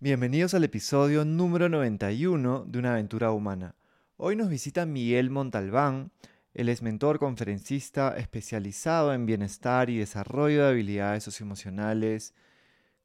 [0.00, 3.74] Bienvenidos al episodio número 91 de Una aventura humana.
[4.16, 6.12] Hoy nos visita Miguel Montalbán.
[6.54, 12.32] Él es mentor, conferencista especializado en bienestar y desarrollo de habilidades socioemocionales.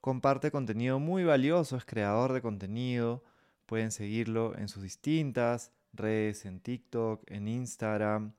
[0.01, 3.23] Comparte contenido muy valioso, es creador de contenido.
[3.65, 8.33] Pueden seguirlo en sus distintas redes, en TikTok, en Instagram.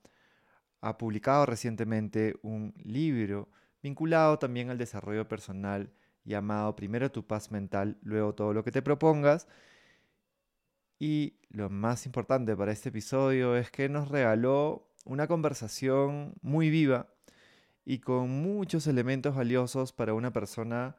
[0.80, 3.48] Ha publicado recientemente un libro
[3.82, 5.90] vinculado también al desarrollo personal
[6.24, 9.46] llamado Primero tu paz mental, luego todo lo que te propongas.
[10.98, 17.08] Y lo más importante para este episodio es que nos regaló una conversación muy viva
[17.84, 20.96] y con muchos elementos valiosos para una persona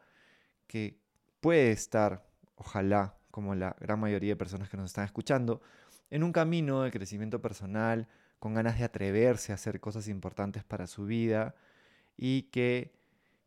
[0.67, 0.99] que
[1.41, 5.61] puede estar, ojalá, como la gran mayoría de personas que nos están escuchando,
[6.09, 8.07] en un camino de crecimiento personal,
[8.39, 11.55] con ganas de atreverse a hacer cosas importantes para su vida
[12.15, 12.93] y que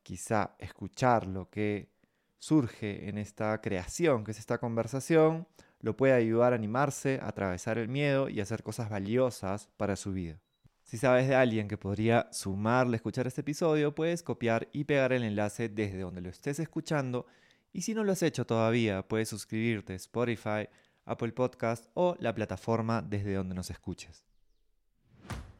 [0.08, 1.90] quizá escuchar lo que
[2.38, 5.46] surge en esta creación, que es esta conversación,
[5.80, 10.14] lo puede ayudar a animarse, a atravesar el miedo y hacer cosas valiosas para su
[10.14, 10.40] vida.
[10.82, 15.12] Si sabes de alguien que podría sumarle a escuchar este episodio, puedes copiar y pegar
[15.12, 17.26] el enlace desde donde lo estés escuchando.
[17.74, 20.70] Y si no lo has hecho todavía, puedes suscribirte a Spotify,
[21.04, 24.24] Apple Podcast o la plataforma desde donde nos escuches.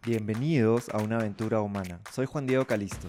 [0.07, 2.01] Bienvenidos a una aventura humana.
[2.11, 3.09] Soy Juan Diego Calisto.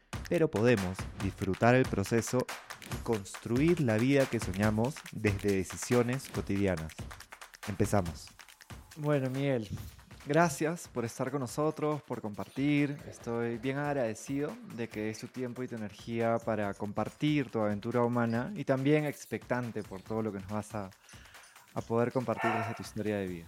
[0.31, 2.37] pero podemos disfrutar el proceso
[2.89, 6.93] y construir la vida que soñamos desde decisiones cotidianas.
[7.67, 8.27] Empezamos.
[8.95, 9.67] Bueno, Miguel,
[10.25, 12.95] gracias por estar con nosotros, por compartir.
[13.09, 18.01] Estoy bien agradecido de que des tu tiempo y tu energía para compartir tu aventura
[18.01, 20.91] humana y también expectante por todo lo que nos vas a,
[21.89, 23.47] poder compartir desde tu historia de vida.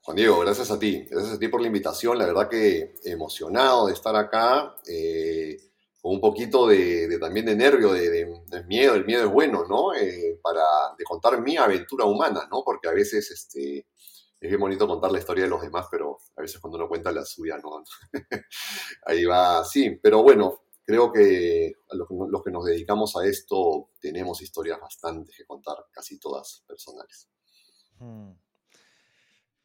[0.00, 1.06] Juan Diego, gracias a ti.
[1.08, 2.18] Gracias a ti por la invitación.
[2.18, 4.74] La verdad que emocionado de estar acá.
[4.88, 5.67] Eh,
[6.10, 8.26] un poquito de, también de nervio, de,
[8.66, 9.94] miedo, el miedo es bueno, ¿no?
[9.94, 10.62] Eh, para
[10.96, 12.62] de contar mi aventura humana, ¿no?
[12.64, 13.86] Porque a veces este,
[14.40, 17.12] es bien bonito contar la historia de los demás, pero a veces cuando uno cuenta
[17.12, 17.82] la suya, ¿no?
[19.06, 24.80] Ahí va, sí, pero bueno, creo que los, que nos dedicamos a esto tenemos historias
[24.80, 27.28] bastante que contar, casi todas personales.
[27.98, 28.32] Hmm.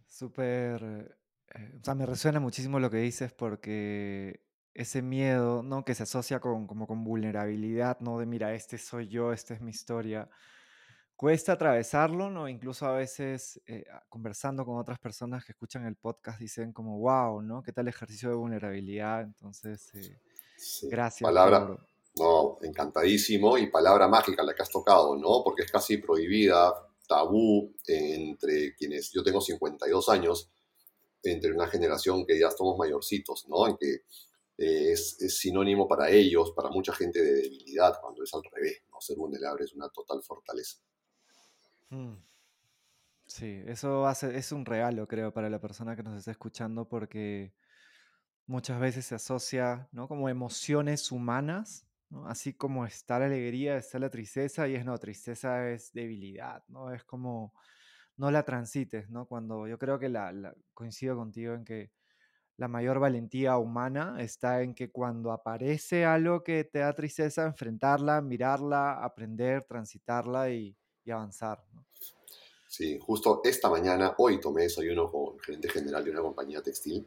[0.08, 0.84] Súper,
[1.56, 4.42] eh, o sea, me resuena muchísimo lo que dices porque
[4.74, 5.86] ese miedo, ¿no?
[5.86, 8.20] Que se asocia con, como con vulnerabilidad, ¿no?
[8.20, 10.30] De mira, este soy yo, esta es mi historia.
[11.16, 12.50] Cuesta atravesarlo, ¿no?
[12.50, 17.42] Incluso a veces eh, conversando con otras personas que escuchan el podcast dicen como, wow,
[17.42, 17.62] ¿no?
[17.62, 19.22] ¿Qué tal ejercicio de vulnerabilidad?
[19.22, 20.20] Entonces, eh,
[20.90, 21.28] gracias.
[21.28, 21.78] Palabra,
[22.16, 25.44] no, encantadísimo y palabra mágica la que has tocado, ¿no?
[25.44, 26.74] Porque es casi prohibida,
[27.08, 30.50] tabú entre quienes, yo tengo 52 años,
[31.22, 33.68] entre una generación que ya somos mayorcitos, ¿no?
[33.68, 34.02] En que
[34.58, 39.00] eh, es, sinónimo para ellos, para mucha gente de debilidad, cuando es al revés, ¿no?
[39.02, 40.80] Ser vulnerable es una total fortaleza.
[41.90, 42.16] Mm.
[43.25, 47.53] Sí, eso hace, es un regalo, creo, para la persona que nos está escuchando, porque
[48.46, 50.08] muchas veces se asocia, ¿no?
[50.08, 51.88] Como emociones humanas,
[52.25, 56.94] Así como está la alegría, está la tristeza, y es no, tristeza es debilidad, ¿no?
[56.94, 57.53] Es como
[58.18, 59.25] no la transites, ¿no?
[59.28, 61.92] Cuando yo creo que la coincido contigo en que
[62.58, 68.22] la mayor valentía humana está en que cuando aparece algo que te da tristeza, enfrentarla,
[68.22, 70.75] mirarla, aprender, transitarla y,
[71.12, 71.63] avanzar.
[72.68, 77.06] Sí, justo esta mañana, hoy tomé desayuno con el gerente general de una compañía textil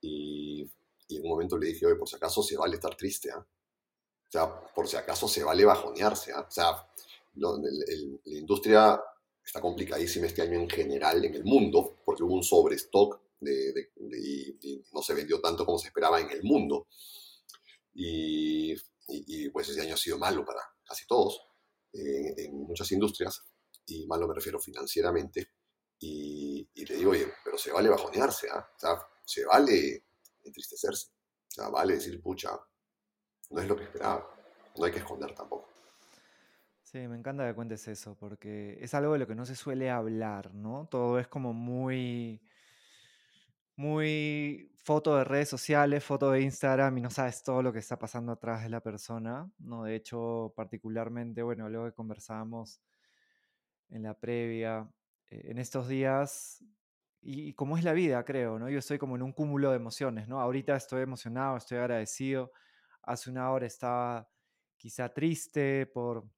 [0.00, 0.62] y,
[1.08, 3.38] en un momento le dije, oye, por si acaso se vale estar triste, ¿ah?
[3.38, 6.46] O sea, por si acaso se vale bajonearse, ¿ah?
[6.48, 6.86] O sea,
[7.34, 9.00] la industria
[9.44, 15.02] está complicadísima este año en general en el mundo porque hubo un sobrestock y, no
[15.02, 16.88] se vendió tanto como se esperaba en el mundo.
[17.94, 18.74] Y,
[19.52, 21.40] pues ese año ha sido malo para casi todos,
[21.92, 23.42] en muchas industrias,
[23.86, 25.50] y malo me refiero financieramente.
[25.98, 28.68] Y, le digo, oye, pero se vale bajonearse, ¿ah?
[28.74, 30.04] o sea, se vale
[30.42, 32.50] entristecerse, o sea, vale decir, pucha,
[33.50, 34.28] no es lo que esperaba,
[34.76, 35.68] no hay que esconder tampoco.
[36.82, 39.90] Sí, me encanta que cuentes eso, porque es algo de lo que no se suele
[39.90, 40.86] hablar, ¿no?
[40.90, 42.40] Todo es como muy
[43.76, 47.98] muy foto de redes sociales, foto de Instagram y no sabes todo lo que está
[47.98, 49.84] pasando atrás de la persona, ¿no?
[49.84, 52.80] De hecho, particularmente, bueno, luego que conversábamos
[53.88, 54.88] en la previa,
[55.30, 56.62] eh, en estos días,
[57.22, 58.68] y, como es la vida, creo, ¿no?
[58.68, 60.40] Yo estoy como en un cúmulo de emociones, ¿no?
[60.40, 62.52] Ahorita estoy emocionado, estoy agradecido.
[63.02, 64.28] Hace una hora estaba
[64.76, 66.28] quizá triste por,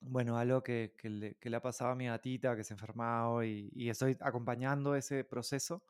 [0.00, 3.90] bueno, algo que, le, ha pasado a mi gatita, que se ha enfermado y, y
[3.90, 5.84] estoy acompañando ese proceso.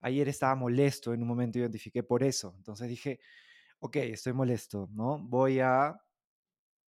[0.00, 2.54] Ayer estaba molesto, en un momento identifiqué por eso.
[2.56, 3.20] Entonces dije,
[3.80, 5.18] ok, estoy molesto, ¿no?
[5.18, 6.00] Voy a,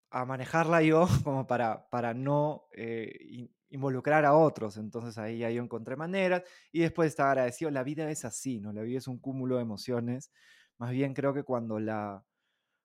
[0.09, 4.77] a manejarla yo como para, para no eh, involucrar a otros.
[4.77, 7.71] Entonces ahí ya yo encontré maneras y después estaba agradecido.
[7.71, 8.73] La vida es así, ¿no?
[8.73, 10.31] La vida es un cúmulo de emociones.
[10.77, 12.25] Más bien creo que cuando la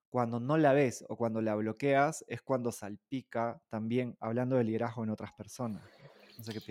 [0.09, 5.05] cuando no la ves o cuando la bloqueas es cuando salpica también, hablando de liderazgo
[5.05, 5.83] en otras personas.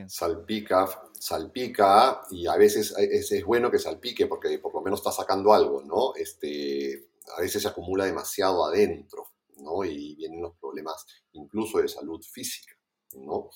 [0.09, 5.53] Salpica, salpica y a veces es, bueno que salpique porque por lo menos está sacando
[5.53, 6.13] algo, ¿no?
[6.15, 9.27] Este, a veces se acumula demasiado adentro,
[9.57, 9.83] ¿no?
[9.83, 12.73] Y vienen los problemas incluso de salud física,
[13.13, 13.50] ¿no?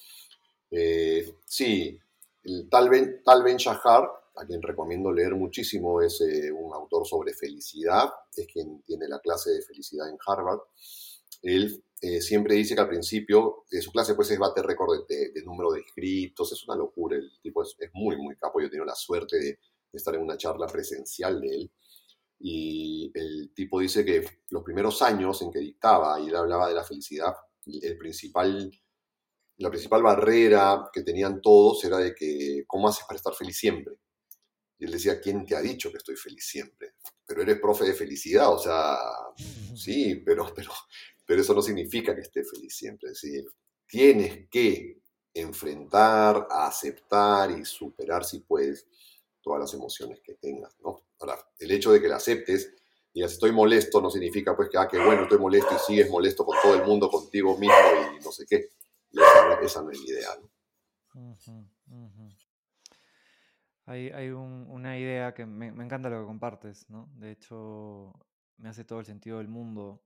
[0.72, 2.00] Eh, sí,
[2.70, 8.10] Tal Ben, Tal Shahar, a quien recomiendo leer muchísimo, es eh, un autor sobre felicidad,
[8.36, 10.62] es quien tiene la clase de felicidad en Harvard.
[11.42, 15.34] Él eh, siempre dice que al principio de su clase pues es bate récord de,
[15.44, 18.86] número de inscritos, es una locura, el tipo es, muy, muy capo, yo he tenido
[18.86, 19.60] la suerte de,
[19.92, 21.72] estar en una charla presencial de él
[22.40, 26.76] y el tipo dice que los primeros años en que dictaba y él hablaba de
[26.76, 27.34] la felicidad,
[27.66, 28.72] el principal,
[29.58, 33.96] la principal barrera que tenían todos era de que, ¿cómo haces para estar feliz siempre?
[34.78, 36.94] Y él decía, ¿quién te ha dicho que estoy feliz siempre?
[37.26, 38.96] Pero eres profe de felicidad, o sea,
[39.76, 40.46] sí, pero,
[41.30, 43.10] pero eso no significa que esté feliz siempre.
[43.10, 43.46] Decir,
[43.86, 48.88] tienes que enfrentar, aceptar y superar si puedes
[49.40, 51.06] todas las emociones que tengas, ¿no?
[51.20, 52.74] Ahora, el hecho de que la aceptes
[53.14, 56.10] y si estoy molesto no significa pues que, ah, que bueno, estoy molesto y sigues
[56.10, 57.76] molesto con todo el mundo, contigo mismo
[58.20, 58.68] y no sé qué.
[59.62, 60.30] esa, no, es la idea,
[63.86, 67.08] Hay, una idea que me, me, encanta lo que compartes, ¿no?
[67.14, 68.14] De hecho,
[68.58, 70.02] me hace todo el sentido del mundo.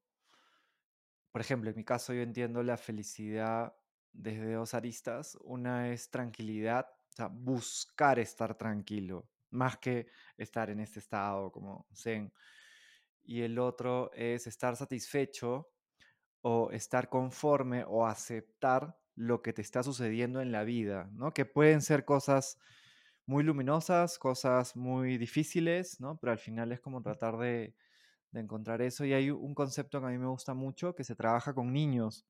[1.33, 3.75] Por ejemplo, en mi caso yo entiendo la felicidad
[4.11, 5.35] desde dos aristas.
[5.41, 10.07] Una es tranquilidad, o sea, buscar estar tranquilo más que
[10.37, 12.31] estar en este estado como zen.
[13.23, 15.71] Y el otro es estar satisfecho
[16.41, 21.33] o estar conforme o aceptar lo que te está sucediendo en la vida, ¿no?
[21.33, 22.59] Que pueden ser cosas
[23.25, 26.19] muy luminosas, cosas muy difíciles, ¿no?
[26.19, 27.75] Pero al final es como tratar de,
[28.33, 29.05] de encontrar eso.
[29.05, 32.25] Y hay un concepto que a mí me gusta mucho, que se trabaja con niños,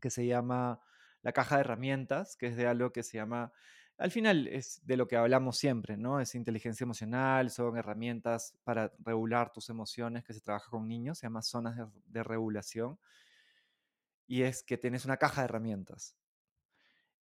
[0.00, 0.80] que se llama
[1.22, 3.52] la caja de herramientas, que es de algo que se llama
[3.98, 6.18] al final es de lo que hablamos siempre, ¿no?
[6.18, 11.26] Es inteligencia emocional, son herramientas para regular tus emociones que se trabaja con niños, se
[11.26, 11.76] llama zonas
[12.06, 12.98] de, regulación.
[14.26, 16.16] Y es que tienes una caja de herramientas.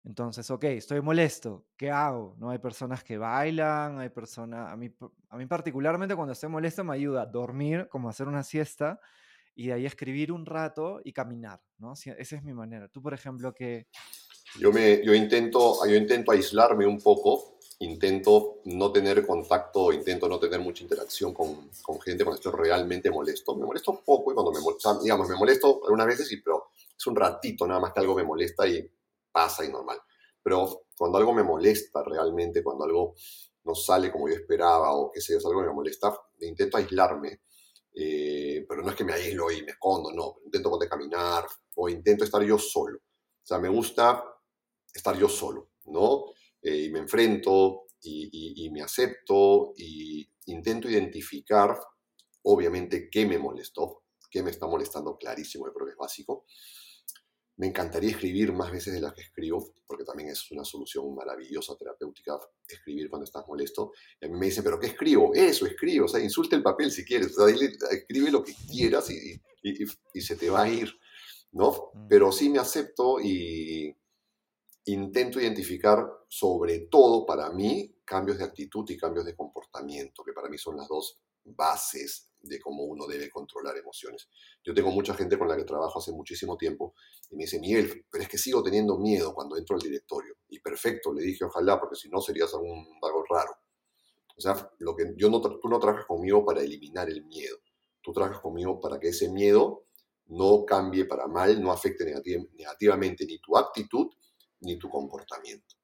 [0.05, 2.35] Entonces, ok, estoy molesto, ¿qué hago?
[2.39, 2.51] ¿No?
[2.51, 4.91] Hay personas que bailan, hay personas, a mí,
[5.29, 8.99] a mí particularmente cuando estoy molesto me ayuda a dormir, como hacer una siesta,
[9.55, 11.93] y de ahí escribir un rato y caminar, ¿no?
[11.93, 12.89] Esa es mi manera.
[12.89, 13.89] Tú, por ejemplo, ¿qué,
[14.59, 20.39] yo, me, yo, intento, yo intento aislarme un poco, intento no tener contacto, intento no
[20.39, 23.55] tener mucha interacción con, con gente cuando estoy realmente molesto.
[23.55, 27.07] Me molesto poco y cuando me molesto, digamos, me molesto algunas veces, sí, pero es
[27.07, 28.91] un ratito nada más que algo me molesta y
[29.33, 29.99] pasa y normal.
[30.43, 33.15] Pero cuando algo me molesta realmente, cuando algo
[33.65, 37.43] no sale como yo esperaba o que sea, es algo que me molesta, intento aislarme.
[37.93, 40.37] Eh, pero no es que me aíslo y me escondo, no.
[40.45, 41.47] Intento poder caminar
[41.77, 42.99] o intento estar yo solo.
[42.99, 44.25] O sea, me gusta
[44.93, 46.27] estar yo solo, ¿no?
[46.63, 51.79] Eh, y me enfrento y, me acepto y intento identificar,
[52.43, 56.47] obviamente, qué me molestó, qué me está molestando clarísimo, yo creo que es básico.
[57.61, 61.77] Me encantaría escribir más veces de las que escribo, porque también es una solución maravillosa
[61.77, 63.93] terapéutica escribir cuando estás molesto.
[64.19, 65.35] Y a mí me dicen, ¿pero qué escribo?
[65.35, 66.07] Eso, escribo.
[66.07, 67.37] O sea, insulte el papel si quieres.
[67.37, 67.55] O sea,
[67.91, 70.91] escribe lo que quieras y, y, se te va a ir,
[71.53, 71.91] ¿no?
[71.93, 72.09] Mm.
[72.09, 73.95] Pero sí me acepto y,
[74.87, 80.49] intento identificar sobre todo para mí cambios de actitud y cambios de comportamiento, que para
[80.49, 84.29] mí son las dos bases de cómo uno debe controlar emociones.
[84.65, 86.95] Yo tengo mucha gente con la que trabajo hace muchísimo tiempo
[87.31, 90.35] y me dice, Miguel, pero es que sigo teniendo miedo cuando entro al directorio.
[90.49, 93.53] Y perfecto, le dije, ojalá, porque si no serías algún, algo raro.
[94.37, 97.59] O sea, lo que yo no, tú no trabajas conmigo para eliminar el miedo.
[98.01, 99.85] Tú trabajas conmigo para que ese miedo
[100.27, 104.09] no cambie para mal, no afecte negativamente ni tu actitud
[104.61, 105.77] ni tu comportamiento.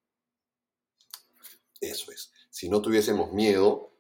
[1.81, 2.33] Eso es.
[2.51, 3.96] Si no tuviésemos miedo,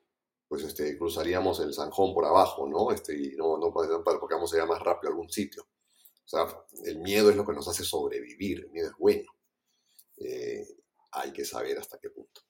[0.48, 2.92] pues este, cruzaríamos el zanjón por abajo, ¿no?
[2.92, 5.62] Este, y no, no porque vamos a ir más rápido a algún sitio.
[6.24, 6.46] O sea,
[6.84, 9.30] el miedo es lo que nos hace sobrevivir, el miedo es bueno.
[10.18, 10.66] Eh,
[11.12, 12.40] hay que saber hasta qué punto.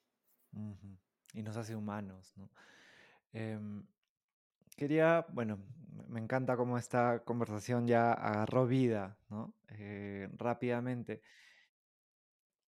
[1.33, 2.49] Y nos hace humanos, ¿no?
[3.33, 3.85] Em,
[4.75, 5.59] quería, bueno,
[6.07, 9.53] me encanta cómo esta conversación ya agarró vida, ¿no?
[9.69, 11.21] Eh, rápidamente.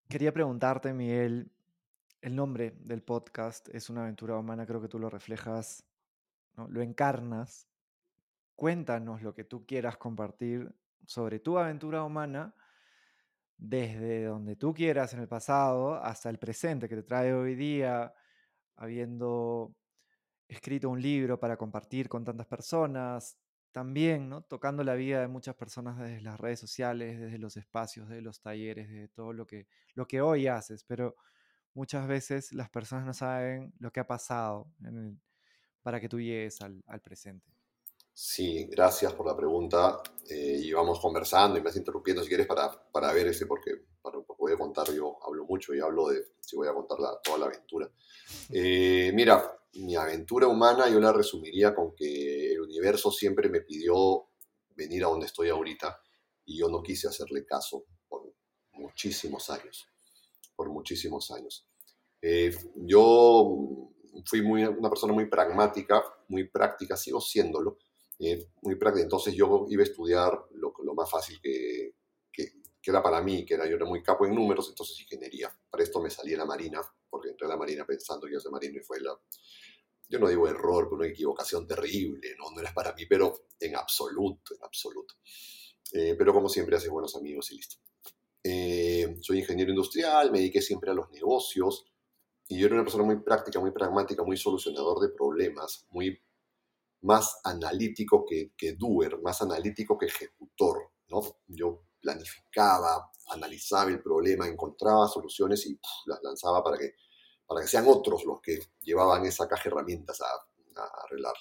[0.07, 1.51] Quería preguntarte, Miguel,
[2.21, 5.85] el nombre del podcast es una aventura humana, creo que tú lo reflejas,
[6.55, 7.67] lo encarnas.
[8.55, 10.73] Cuéntanos lo que tú quieras compartir
[11.05, 12.53] sobre tu aventura humana
[13.57, 18.13] desde donde tú quieras en el pasado hasta el presente que te trae hoy día,
[18.75, 19.75] habiendo
[20.47, 23.37] escrito un libro para compartir con tantas personas,
[23.71, 28.21] también tocando la vida de muchas personas desde las redes sociales, desde los espacios, desde
[28.21, 31.15] los talleres, de todo lo que, lo que hoy haces, pero
[31.73, 34.71] muchas veces las personas no saben lo que ha pasado
[35.81, 37.51] para que tú llegues al, presente.
[38.13, 40.01] Sí, gracias por la pregunta.
[40.29, 43.71] Eh, y vamos conversando y me vas interrumpiendo si quieres para, para ver ese, porque
[44.01, 47.45] para, a contar, yo hablo mucho y hablo de, si voy a contar toda la
[47.45, 47.89] aventura.
[48.51, 54.29] Eh, mira, mi aventura humana yo la resumiría con que el universo siempre me pidió
[54.75, 56.01] venir a donde estoy ahorita
[56.45, 58.33] y yo no quise hacerle caso por
[58.73, 59.87] muchísimos años,
[60.59, 61.65] por muchísimos años.
[62.21, 63.89] Eh, yo
[64.25, 67.77] fui muy, una persona muy pragmática, muy práctica, sigo siéndolo,
[68.19, 69.03] eh, muy práctica.
[69.03, 71.95] Entonces yo iba a estudiar lo, lo más fácil que,
[72.29, 72.51] que,
[72.81, 75.49] que, era para mí, que era yo era muy capo en números, entonces ingeniería.
[75.69, 78.39] Para esto me salí a la Marina, porque entré a la Marina pensando que a
[78.41, 79.17] ser marino y fue la,
[80.09, 83.77] yo no digo error, pero una equivocación terrible, no, no era para mí, pero en
[83.77, 85.15] absoluto, en absoluto.
[85.93, 87.77] Eh, pero como siempre haces buenos amigos y listo.
[88.43, 91.85] Eh, soy ingeniero industrial, me dediqué siempre a los negocios
[92.47, 96.19] y yo era una persona muy práctica, muy pragmática, muy solucionador de problemas, muy
[97.01, 101.21] más analítico que, que doer, más analítico que ejecutor, ¿no?
[101.47, 106.93] Yo planificaba, analizaba el problema, encontraba soluciones y las lanzaba para que,
[107.45, 111.35] para que sean otros los que llevaban esa caja de herramientas a, a arreglar.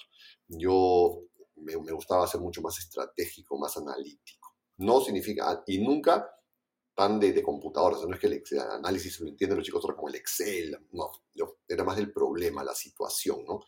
[0.47, 1.23] Yo
[1.55, 4.55] me, me, gustaba ser mucho más estratégico, más analítico.
[4.77, 6.29] No significa, y nunca
[6.99, 10.09] tan de, de computadoras, no es que el, el análisis lo entienden los chicos como
[10.09, 11.09] el Excel, no,
[11.65, 13.61] era más del problema, la situación, ¿no?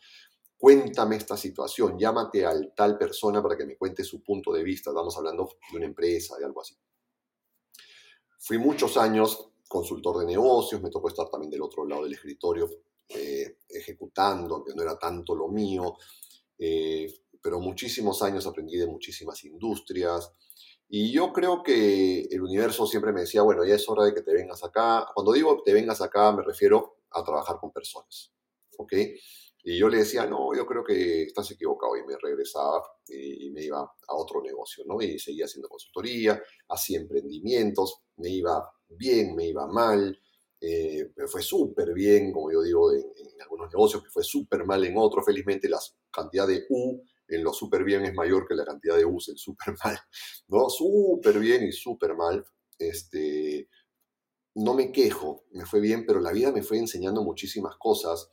[0.58, 4.90] Cuéntame esta situación, llámate al tal persona para que me cuente su punto de vista,
[4.90, 6.76] estamos hablando de una empresa, de algo así.
[8.38, 12.68] Fui muchos años consultor de negocios, me tocó estar también del otro lado del escritorio
[13.08, 15.96] eh, ejecutando, aunque no era tanto lo mío,
[16.58, 17.10] eh,
[17.40, 20.34] pero muchísimos años aprendí de muchísimas industrias.
[20.94, 24.20] Y yo creo que el universo siempre me decía, bueno, ya es hora de que
[24.20, 25.06] te vengas acá.
[25.14, 28.30] Cuando digo te vengas acá, me refiero a trabajar con personas.
[28.76, 28.92] ¿Ok?
[29.64, 31.96] Y yo le decía, no, yo creo que estás equivocado.
[31.96, 35.00] Y me regresaba y me iba a otro negocio, ¿no?
[35.00, 40.20] Y seguía haciendo consultoría, hacía emprendimientos, me iba bien, me iba mal,
[40.60, 44.66] eh, me fue súper bien, como yo digo, en, en algunos negocios, me fue súper
[44.66, 45.24] mal en otros.
[45.24, 45.80] Felizmente la
[46.10, 49.36] cantidad de U en lo súper bien es mayor que la cantidad de U's en
[49.36, 49.98] súper mal,
[50.48, 50.68] ¿no?
[50.68, 52.44] Súper bien y súper mal.
[52.78, 53.68] Este,
[54.54, 58.30] no me quejo, me fue bien, pero la vida me fue enseñando muchísimas cosas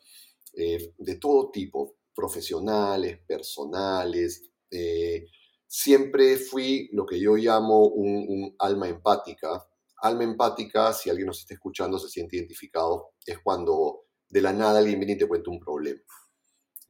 [0.53, 4.49] eh, de todo tipo, profesionales, personales.
[4.71, 5.25] Eh,
[5.67, 9.65] siempre fui lo que yo llamo un, un, alma empática.
[10.01, 14.79] Alma empática, si alguien nos está escuchando, se siente identificado, es cuando de la nada
[14.79, 16.01] alguien viene y te cuenta un problema.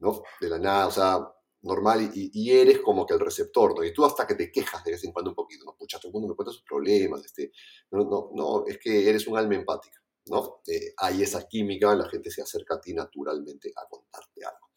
[0.00, 0.22] ¿no?
[0.40, 1.18] De la nada, o sea,
[1.62, 3.84] normal, y, eres como que el receptor.
[3.84, 5.76] Y tú hasta que te quejas de vez en cuando un poquito, ¿no?
[5.76, 7.52] Pucha, todo el mundo me cuenta sus problemas, este,
[7.90, 10.00] no, no, no, es que eres un alma empática.
[10.26, 10.62] ¿no?
[10.66, 14.70] Eh, hay esa química, la gente se acerca a ti naturalmente a contarte algo.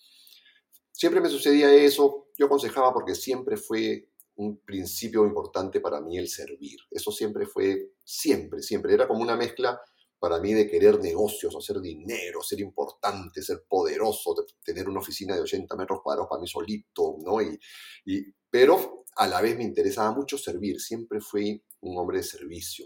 [0.91, 6.27] Siempre me sucedía eso, yo aconsejaba porque siempre fue un principio importante para mí el
[6.27, 6.79] servir.
[6.89, 8.93] Eso siempre fue, siempre, siempre.
[8.93, 9.79] Era como una mezcla
[10.23, 15.41] para mí de querer negocios, hacer dinero, ser importante, ser poderoso, tener una oficina de
[15.41, 17.41] 80 metros cuadrados para mí solito, ¿no?
[17.41, 17.59] Y,
[18.05, 22.85] y, pero a la vez me interesaba mucho servir, siempre fui un hombre de servicio.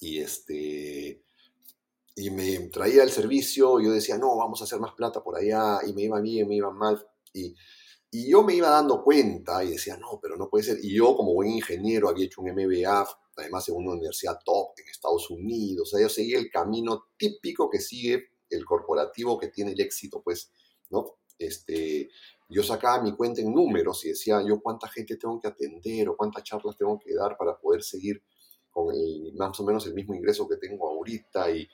[0.00, 1.22] Y este,
[2.16, 5.80] y me traía el servicio, yo decía, no, vamos a hacer más plata por allá,
[5.86, 7.54] y me iba bien, me iba mal, y,
[8.10, 11.14] y yo me iba dando cuenta y decía, no, pero no puede ser, y yo
[11.14, 15.88] como buen ingeniero había hecho un MBA, además en una universidad top en Estados Unidos,
[15.88, 20.22] o sea, yo seguía el camino típico que sigue el corporativo que tiene el éxito,
[20.22, 20.50] pues,
[20.90, 21.16] ¿no?
[21.38, 22.10] Este,
[22.48, 26.16] yo sacaba mi cuenta en números y decía yo cuánta gente tengo que atender o
[26.16, 28.22] cuántas charlas tengo que dar para poder seguir
[28.70, 31.68] con el, más o menos el mismo ingreso que tengo ahorita y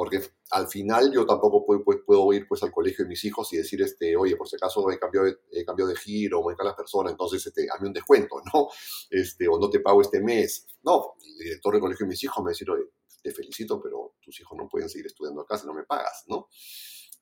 [0.00, 0.18] porque
[0.52, 4.16] al final yo tampoco puedo, ir pues al colegio de mis hijos y decir, este,
[4.16, 7.46] oye, por si acaso he cambiado de, he cambiado de giro, o las personas, entonces
[7.46, 8.68] este, hazme un descuento, ¿no?
[9.10, 10.66] Este, o no te pago este mes.
[10.84, 12.84] No, el director del colegio de mis hijos me decir, oye,
[13.22, 16.48] te felicito, pero tus hijos no pueden seguir estudiando acá si no me pagas, ¿no?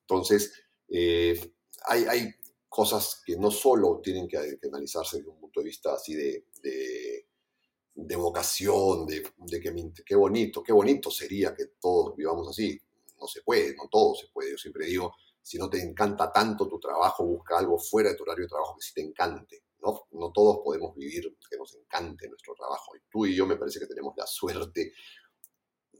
[0.02, 0.52] Entonces,
[0.88, 1.52] eh,
[1.84, 2.32] hay, hay,
[2.68, 7.26] cosas que no solo tienen que, analizarse desde un punto de vista así de,
[8.16, 9.72] vocación, de, de que
[10.04, 12.80] qué bonito, qué bonito sería que todos vivamos así.
[13.20, 14.52] No se puede, no todo se puede.
[14.52, 18.22] Yo siempre digo, si no te encanta tanto tu trabajo, busca algo fuera de tu
[18.22, 19.64] horario de trabajo que sí te encante.
[19.80, 20.06] ¿no?
[20.12, 22.96] no todos podemos vivir que nos encante nuestro trabajo.
[22.96, 24.92] Y tú y yo me parece que tenemos la suerte,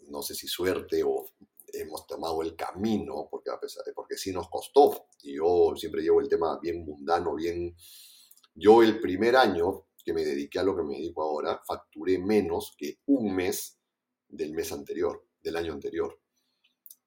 [0.08, 1.26] no sé si suerte o
[1.72, 5.08] hemos tomado el camino, porque, a pesar de, porque sí nos costó.
[5.22, 7.74] Y yo siempre llevo el tema bien mundano, bien...
[8.54, 12.74] Yo el primer año que me dediqué a lo que me dedico ahora, facturé menos
[12.78, 13.78] que un mes
[14.26, 16.18] del mes anterior, del año anterior.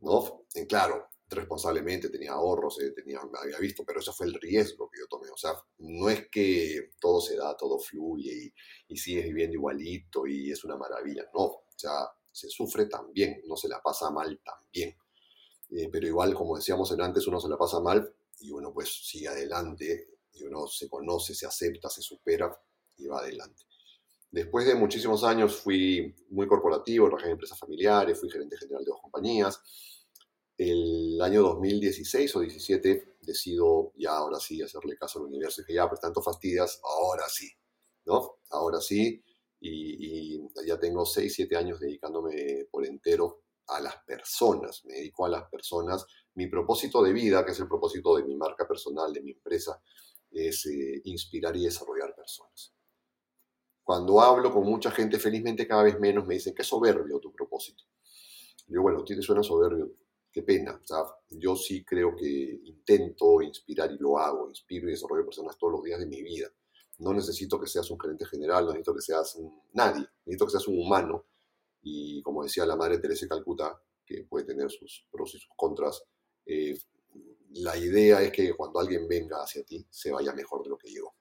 [0.02, 0.46] ¿No?
[0.54, 5.00] En claro, responsablemente, tenía ahorros, eh, tenía, había visto, pero ese fue el riesgo que
[5.00, 5.32] yo tomé.
[5.32, 8.54] O sea, no es que todo se da, todo fluye
[8.88, 11.24] y, sigues viviendo igualito y es una maravilla.
[11.34, 14.96] No, o sea, se sufre también, uno se la pasa mal también.
[15.72, 19.28] Eh, pero igual, como decíamos antes, uno se la pasa mal y uno pues sigue
[19.28, 22.56] adelante y uno se conoce, se acepta, se supera
[23.02, 23.64] y va adelante.
[24.30, 28.92] Después de muchísimos años fui muy corporativo, trabajé en empresas familiares, fui gerente general de
[28.92, 29.62] dos compañías
[30.62, 35.74] el año 2016 o 17 decido ya ahora sí hacerle caso al universo y que
[35.74, 37.50] ya, pues tanto fastidias, ahora sí,
[38.06, 38.38] ¿no?
[38.52, 39.24] Ahora sí,
[39.60, 45.30] y, ya tengo 6, 7 años dedicándome por entero a las personas, me dedico a
[45.30, 46.06] las personas.
[46.36, 49.82] Mi propósito de vida, que es el propósito de mi marca personal, de mi empresa,
[50.30, 52.74] es eh, inspirar y desarrollar personas.
[53.92, 57.84] Cuando hablo con mucha gente, felizmente cada vez menos me dicen, qué soberbio tu propósito.
[58.68, 59.92] Yo, bueno, tiene suena soberbio,
[60.32, 60.82] qué pena.
[61.30, 65.84] Yo sí creo que intento inspirar y lo hago, inspiro y desarrollo personas todos los
[65.84, 66.48] días de mi vida.
[67.00, 70.52] No necesito que seas un gerente general, no necesito que seas un, nadie, necesito que
[70.52, 71.26] seas un humano.
[71.82, 75.52] Y como decía la madre Teresa de Calcuta, que puede tener sus pros y sus
[75.58, 76.02] contras,
[76.46, 76.80] eh,
[77.56, 80.90] la idea es que cuando alguien venga hacia ti, se vaya mejor de lo que
[80.90, 81.14] llegó.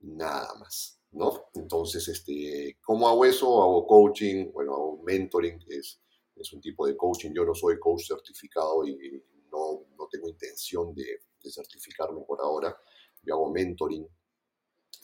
[0.00, 1.46] Nada más, ¿no?
[1.54, 3.62] Entonces, este, ¿cómo hago eso?
[3.62, 6.02] Hago coaching, bueno, hago mentoring, es
[6.36, 7.32] es un tipo de coaching.
[7.32, 12.76] Yo no soy coach certificado y no, no tengo intención de, de, certificarme por ahora.
[13.22, 14.06] Yo hago mentoring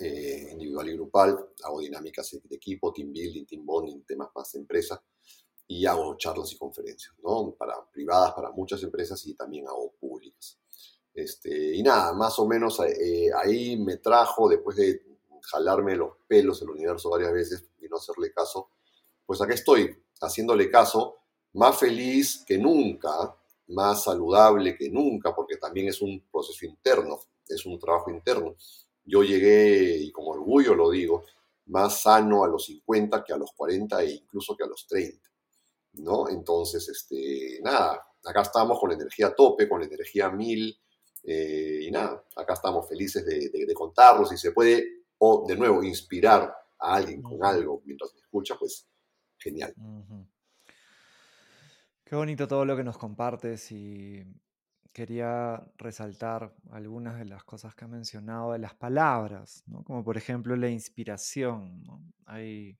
[0.00, 4.60] eh, individual y grupal, hago dinámicas de equipo, team building, team bonding, temas más de
[4.60, 5.02] empresa
[5.66, 7.54] y hago charlas y conferencias, ¿no?
[7.58, 10.58] Para privadas, para muchas empresas y también hago públicas.
[11.12, 15.02] Este, y nada, más o menos eh, ahí me trajo, después de
[15.42, 18.70] jalarme los pelos el universo varias veces y no hacerle caso,
[19.26, 21.16] pues acá estoy, haciéndole caso,
[21.54, 23.36] más feliz que nunca,
[23.68, 28.54] más saludable que nunca, porque también es un proceso interno, es un trabajo interno.
[29.04, 31.24] Yo llegué, y como orgullo lo digo,
[31.66, 35.28] más sano a los 50 que a los 40 e incluso que a los 30,
[35.94, 36.28] ¿no?
[36.28, 40.78] Entonces, este, nada, acá estamos con la energía tope, con la energía mil,
[41.24, 45.82] eh, y nada, acá estamos felices de, de, contarlo, si se puede, o de nuevo,
[45.82, 48.88] inspirar a alguien con algo mientras me escucha, pues
[49.38, 49.74] genial.
[52.04, 54.24] Qué bonito todo lo que nos compartes y
[54.92, 60.56] quería resaltar algunas de las cosas que ha mencionado de las palabras, como por ejemplo
[60.56, 61.84] la inspiración.
[62.26, 62.78] Hay,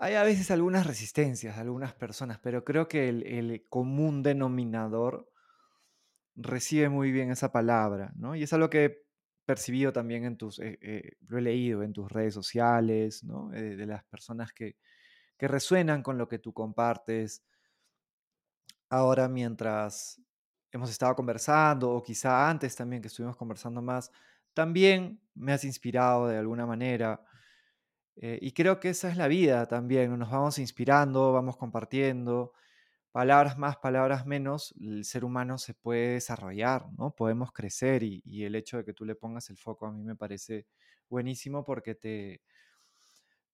[0.00, 5.30] hay, a veces algunas resistencias de algunas personas, pero creo que el, común denominador
[6.34, 8.34] recibe muy bien esa palabra, ¿no?
[8.34, 9.03] y es algo que
[9.44, 13.22] percibido también en tus, eh, eh, lo he leído en tus redes sociales.
[13.52, 14.76] Eh, de las personas que,
[15.36, 17.44] que resuenan con lo que tú compartes.
[18.88, 20.20] Ahora mientras
[20.72, 24.10] hemos estado conversando, o quizá antes también que estuvimos conversando más,
[24.54, 27.24] también me has inspirado de alguna manera.
[28.16, 32.52] Y creo que esa es la vida también, nos vamos inspirando, vamos compartiendo,
[33.14, 37.14] palabras más, palabras menos, el ser humano se puede desarrollar, ¿no?
[37.14, 40.02] Podemos crecer y, y el hecho de que tú le pongas el foco a mí
[40.02, 40.66] me parece
[41.08, 42.42] buenísimo porque te,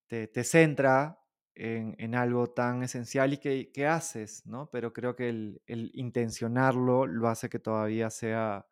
[0.06, 1.18] te, te centra
[1.54, 4.70] en, algo tan esencial y que, haces, ¿no?
[4.70, 8.66] Pero creo que el, intencionarlo lo hace que todavía sea,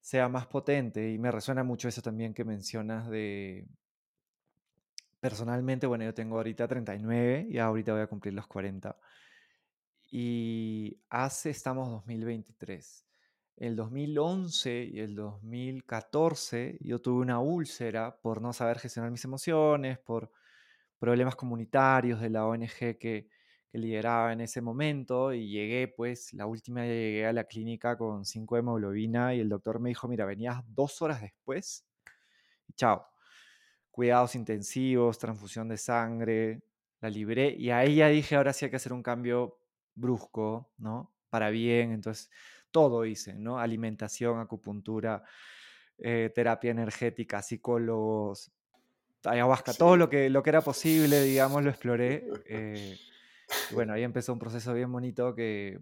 [0.00, 3.68] sea más potente y me resuena mucho eso también que mencionas de...
[5.20, 8.96] Personalmente, bueno, yo tengo ahorita 39 y ahorita voy a cumplir los 40.
[10.10, 13.06] Y hace, estamos 2023.
[13.56, 19.98] El 2011 y el 2014 yo tuve una úlcera por no saber gestionar mis emociones,
[19.98, 20.30] por
[20.98, 23.28] problemas comunitarios de la ONG que,
[23.72, 28.54] lideraba en ese momento y llegué, pues, la última llegué a la clínica con 5
[28.54, 31.86] de hemoglobina y el doctor me dijo, mira, venías dos horas después
[32.76, 33.06] chao.
[33.90, 36.62] Cuidados intensivos, transfusión de sangre,
[37.00, 39.58] la libré y ahí ya dije, ahora sí hay que hacer un cambio
[39.96, 41.12] brusco, ¿no?
[41.28, 42.30] Para bien, entonces
[42.70, 43.58] todo hice, ¿no?
[43.58, 45.24] Alimentación, acupuntura,
[45.98, 48.52] eh, terapia energética, psicólogos,
[49.24, 52.24] ayahuasca, todo lo que, lo que era posible, digamos, lo exploré.
[52.48, 52.96] Eh,
[53.70, 55.78] y bueno, ahí empezó un proceso bien bonito que,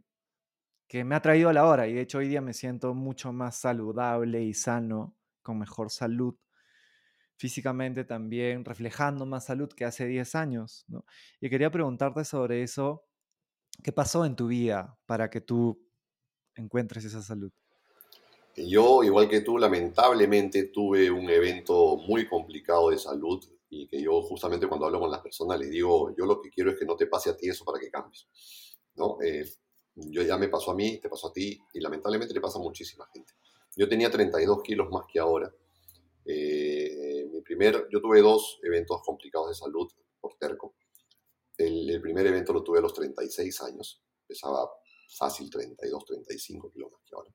[0.87, 3.33] que me ha traído a la hora y de hecho hoy día me siento mucho
[3.33, 6.37] más saludable y sano, con mejor salud
[7.37, 10.85] físicamente también, reflejando más salud que hace 10 años.
[10.89, 11.05] ¿no?
[11.41, 13.05] Y quería preguntarte sobre eso,
[13.83, 15.81] ¿qué pasó en tu vida para que tú
[16.55, 17.53] encuentres esa salud?
[18.57, 24.23] Yo, igual que tú, lamentablemente tuve un evento muy complicado de salud y que yo
[24.23, 26.95] justamente cuando hablo con las personas les digo, yo lo que quiero es que no
[26.95, 28.29] te pase a ti eso para que cambies.
[28.95, 29.19] ¿no?
[29.23, 29.45] Eh,
[29.97, 32.63] yo ya me pasó a mí, te pasó a ti y lamentablemente le pasa a
[32.63, 33.33] muchísima gente.
[33.77, 35.53] Yo tenía 32 kilos más que ahora.
[36.25, 40.75] Eh, mi primer, yo tuve dos eventos complicados de salud por terco.
[41.57, 44.03] El, primer evento lo tuve a los 36 años.
[44.27, 44.69] Pesaba
[45.17, 47.31] fácil 32, 35 kilos más que ahora.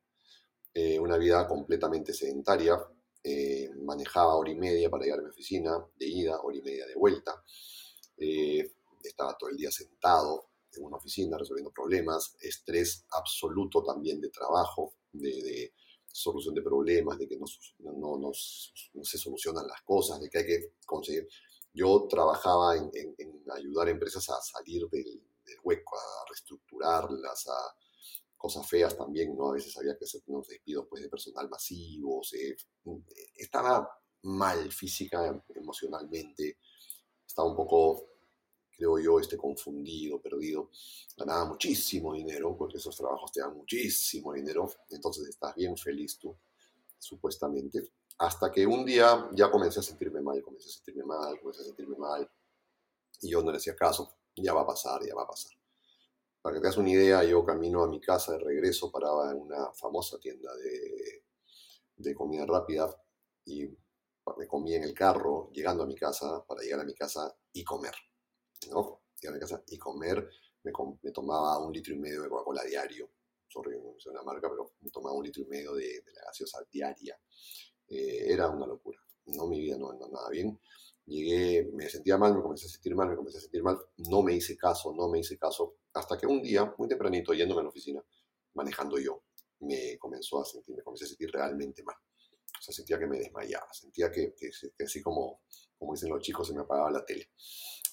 [0.74, 2.78] Eh, una vida completamente sedentaria.
[3.24, 6.86] Eh, manejaba hora y media para llegar a mi oficina, de ida, hora y media
[6.86, 7.44] de vuelta.
[8.18, 8.72] Eh,
[9.04, 12.36] estaba todo el día sentado en una oficina resolviendo problemas.
[12.40, 15.74] Estrés absoluto también de trabajo, de,
[16.12, 20.74] solución de problemas, de que no, no, se solucionan las cosas, de que hay que
[20.86, 21.28] conseguir.
[21.80, 22.92] Yo trabajaba en,
[23.56, 25.24] ayudar a empresas a salir del,
[25.64, 27.76] hueco, a reestructurarlas, a
[28.36, 29.52] cosas feas también, ¿no?
[29.52, 32.34] A veces había que hacer unos despidos pues, de personal masivos.
[32.34, 32.58] Eh,
[33.38, 33.90] estaba
[34.24, 36.58] mal física, emocionalmente,
[37.26, 38.10] estaba un poco
[38.76, 40.70] creo yo, este confundido, perdido,
[41.18, 46.38] ganaba muchísimo dinero, porque esos trabajos te dan muchísimo dinero, entonces estás bien feliz tú,
[46.98, 51.62] supuestamente, hasta que un día ya comencé a sentirme mal, comencé a sentirme mal, comencé
[51.62, 52.30] a sentirme mal,
[53.22, 55.52] y yo no le hacía caso, ya va a pasar, ya va a pasar.
[56.42, 59.42] Para que te hagas una idea, yo camino a mi casa de regreso, paraba en
[59.42, 61.24] una famosa tienda de,
[61.96, 62.90] de comida rápida
[63.46, 63.68] y
[64.38, 67.64] me comí en el carro llegando a mi casa para llegar a mi casa y
[67.64, 67.94] comer.
[68.70, 69.02] ¿no?
[69.22, 70.30] Llegar a casa y comer,
[70.64, 73.10] me, tomaba un litro y medio de Coca-Cola diario.
[73.48, 76.60] Sorry, no sé una marca, pero tomaba un litro y medio de, de la gaseosa
[76.72, 77.20] diaria.
[77.90, 79.00] Eh, era una locura.
[79.28, 80.60] No, mi vida no andaba nada bien.
[81.06, 83.78] Llegué, me sentía mal, me comencé a sentir mal, me comencé a sentir mal.
[83.98, 85.78] No me hice caso, no me hice caso.
[85.94, 88.04] Hasta que un día, muy tempranito, yéndome a la oficina,
[88.54, 89.24] manejando yo,
[89.62, 91.96] me comenzó a sentir, me comencé a sentir realmente mal.
[91.96, 95.42] O sea, sentía que me desmayaba, sentía que, que, que así como,
[95.78, 97.30] como dicen los chicos, se me apagaba la tele.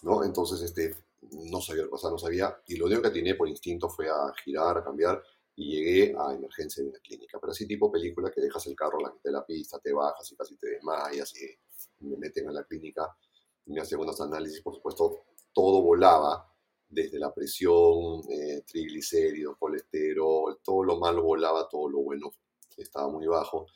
[0.03, 0.25] ¿no?
[0.25, 0.95] Entonces, este,
[1.31, 4.33] no sabía qué pasar, no sabía, y lo único que atiné por instinto fue a
[4.45, 5.23] girar, a cambiar,
[5.57, 8.99] y llegué a emergencia de una clínica, pero así tipo película que dejas el carro
[8.99, 12.49] a la mitad de la pista, te bajas y casi te desmayas, y me meten
[12.51, 13.17] a la clínica,
[13.67, 16.53] me hacen unos análisis, por supuesto, todo volaba,
[16.89, 22.31] desde la presión, eh, triglicéridos, colesterol, todo lo malo volaba, todo lo bueno
[22.77, 23.67] estaba muy bajo,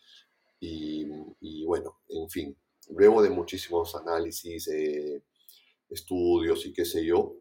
[0.60, 1.06] y,
[1.40, 2.56] y bueno, en fin,
[2.90, 5.22] luego de muchísimos análisis, eh,
[5.88, 7.36] estudios y qué sé yo,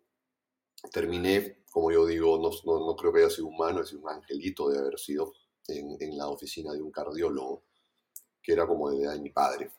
[0.93, 4.69] terminé, como yo digo, no, no, no creo que haya sido humano, es un angelito
[4.69, 5.33] de haber sido
[5.67, 7.63] en, en, la oficina de un cardiólogo,
[8.41, 9.71] que era como de edad de mi padre,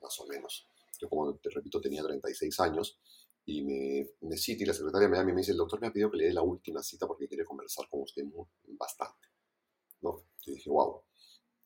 [0.00, 0.66] más o menos.
[1.00, 2.98] Yo, como te repito, tenía 36 años
[3.46, 5.88] y me, me cita y la secretaria me da y me dice, el doctor me
[5.88, 8.46] ha pedido que le dé la última cita porque quiere conversar con usted muy,
[8.78, 9.28] bastante.
[10.02, 10.22] ¿no?
[10.42, 11.02] Yo dije, wow.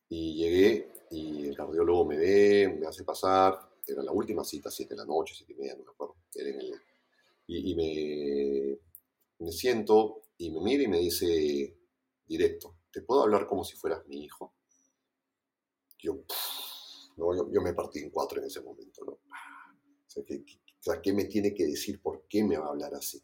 [0.08, 4.94] Y llegué y el cardiólogo me ve, me hace pasar, era la última cita, 7
[4.94, 6.16] de la noche, 7 y media, no me acuerdo.
[6.34, 6.82] Era en el,
[7.46, 8.78] y, me,
[9.38, 11.76] me, siento y me mira y me dice
[12.26, 14.54] directo, ¿te puedo hablar como si fueras mi hijo?
[15.98, 16.24] Yo,
[17.16, 19.12] no, yo, me partí en cuatro en ese momento, ¿no?
[19.12, 19.20] O
[20.06, 20.58] sea, ¿qué, qué,
[21.02, 22.00] ¿qué me tiene que decir?
[22.00, 23.22] ¿Por qué me va a hablar así?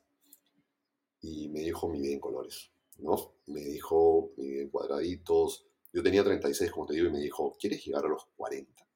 [1.20, 3.34] Y me dijo mi vida en colores, ¿no?
[3.46, 5.66] Me dijo mi vida en cuadraditos.
[5.92, 8.86] Yo tenía 36, como te digo, y me dijo, ¿quieres llegar a los 40?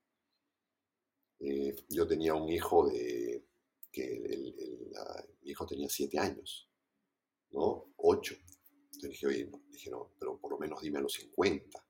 [1.41, 3.45] Eh, yo tenía un hijo de
[3.93, 4.55] que el,
[5.43, 6.69] mi hijo tenía siete años,
[7.51, 7.93] ¿no?
[7.99, 8.35] Ocho.
[8.87, 11.85] Entonces dije, oye, dije, no, pero por lo menos dime a los 50.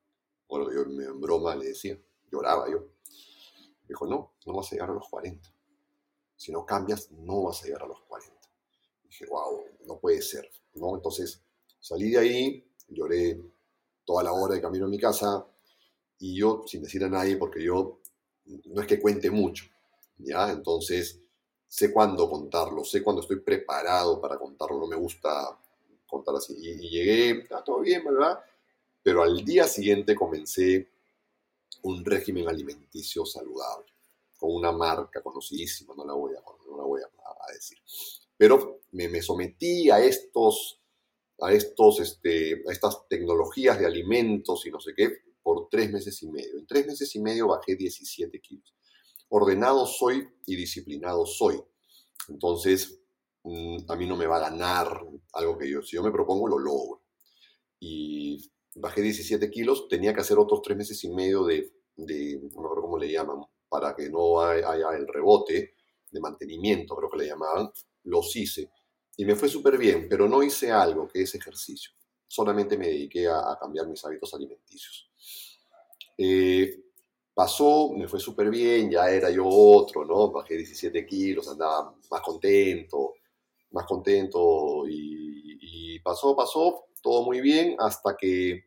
[0.48, 1.98] O lo que yo en broma le decía,
[2.30, 2.80] lloraba yo.
[3.82, 5.48] Me dijo, no, no vas a llegar a los 40.
[6.36, 8.36] Si no cambias, no vas a llegar a los 40.
[9.04, 10.96] dije, wow, no puede ser, ¿no?
[10.96, 11.42] Entonces
[11.78, 13.40] salí de ahí, lloré
[14.04, 15.46] toda la hora de camino a mi casa
[16.18, 18.00] y yo, sin decir a nadie, porque yo
[18.46, 19.66] no es que cuente mucho,
[20.18, 20.50] ¿ya?
[20.50, 21.21] Entonces,
[21.72, 25.58] sé cuándo contarlo, sé cuándo estoy preparado para contarlo, no me gusta
[26.06, 26.54] contar así.
[26.58, 28.38] Y, y llegué, ah, todo bien, ¿verdad?
[29.02, 30.90] Pero al día siguiente comencé
[31.84, 33.90] un régimen alimenticio saludable.
[34.38, 37.78] con una marca conocidísima, no la voy a, no la voy a, decir.
[38.36, 40.78] Pero me, me, sometí a estos,
[41.40, 46.22] a, estos, este, a estas tecnologías de alimentos y no sé qué por tres meses
[46.22, 46.58] y medio.
[46.58, 48.71] En tres meses y medio bajé 17 kilos.
[49.34, 51.58] Ordenado soy y disciplinado soy.
[52.28, 53.00] Entonces,
[53.44, 55.00] mm, a mí no me va a ganar
[55.32, 57.02] algo que yo, si yo me propongo, lo logro.
[57.80, 62.74] Y bajé 17 kilos, tenía que hacer otros tres meses y medio de, de no
[62.74, 63.40] me cómo le llaman,
[63.70, 65.76] para que no haya el rebote
[66.10, 67.70] de mantenimiento, creo que le llamaban,
[68.04, 68.70] los hice.
[69.16, 71.92] Y me fue súper bien, pero no hice algo que es ejercicio.
[72.28, 75.10] Solamente me dediqué a, cambiar mis hábitos alimenticios.
[76.18, 76.81] Eh,
[77.34, 80.30] pasó, me fue súper bien, ya era yo otro, ¿no?
[80.30, 83.14] Bajé 17 kilos, andaba más contento,
[83.70, 88.64] más contento y, pasó, pasó, todo muy bien hasta que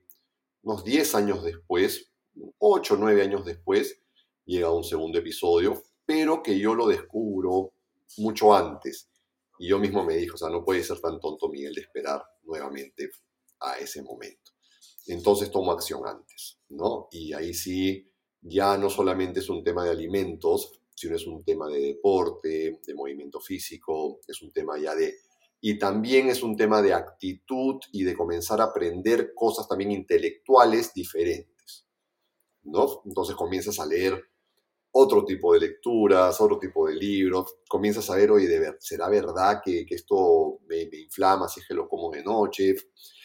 [0.64, 2.12] unos 10 años después,
[2.60, 4.00] 8 o 9 años después,
[4.46, 7.74] llega un segundo episodio, pero que yo lo descubro
[8.18, 9.10] mucho antes.
[9.58, 12.24] Y yo mismo me dijo, o sea, no puede ser tan tonto Miguel de esperar
[12.44, 13.10] nuevamente
[13.60, 14.52] a ese momento.
[15.08, 17.08] Entonces tomo acción antes, ¿no?
[17.12, 18.10] Y ahí sí,
[18.48, 22.94] ya no solamente es un tema de alimentos, sino es un tema de deporte, de
[22.94, 25.16] movimiento físico, es un tema ya de
[25.62, 30.94] y también es un tema de actitud y de comenzar a aprender cosas también intelectuales
[30.94, 31.88] diferentes.
[32.64, 33.02] ¿no?
[33.04, 34.24] Entonces comienzas a leer
[34.92, 38.48] otro tipo de lecturas, otro tipo de libros, comienzas a ver, oye,
[38.80, 42.76] ¿será verdad que, esto me, me, inflama si es que lo como de noche?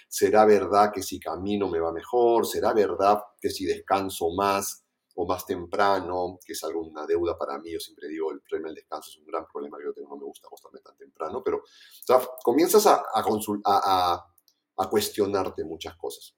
[0.09, 2.46] ¿Será verdad que si camino me va mejor?
[2.46, 4.83] ¿Será verdad que si descanso más
[5.16, 8.77] o más temprano, que es alguna deuda para mí, yo siempre digo, el problema del
[8.77, 11.62] descanso es un gran problema que yo tengo, no me gusta acostarme tan temprano, pero
[12.42, 14.27] comienzas a, a,
[14.77, 16.35] a, cuestionarte muchas cosas.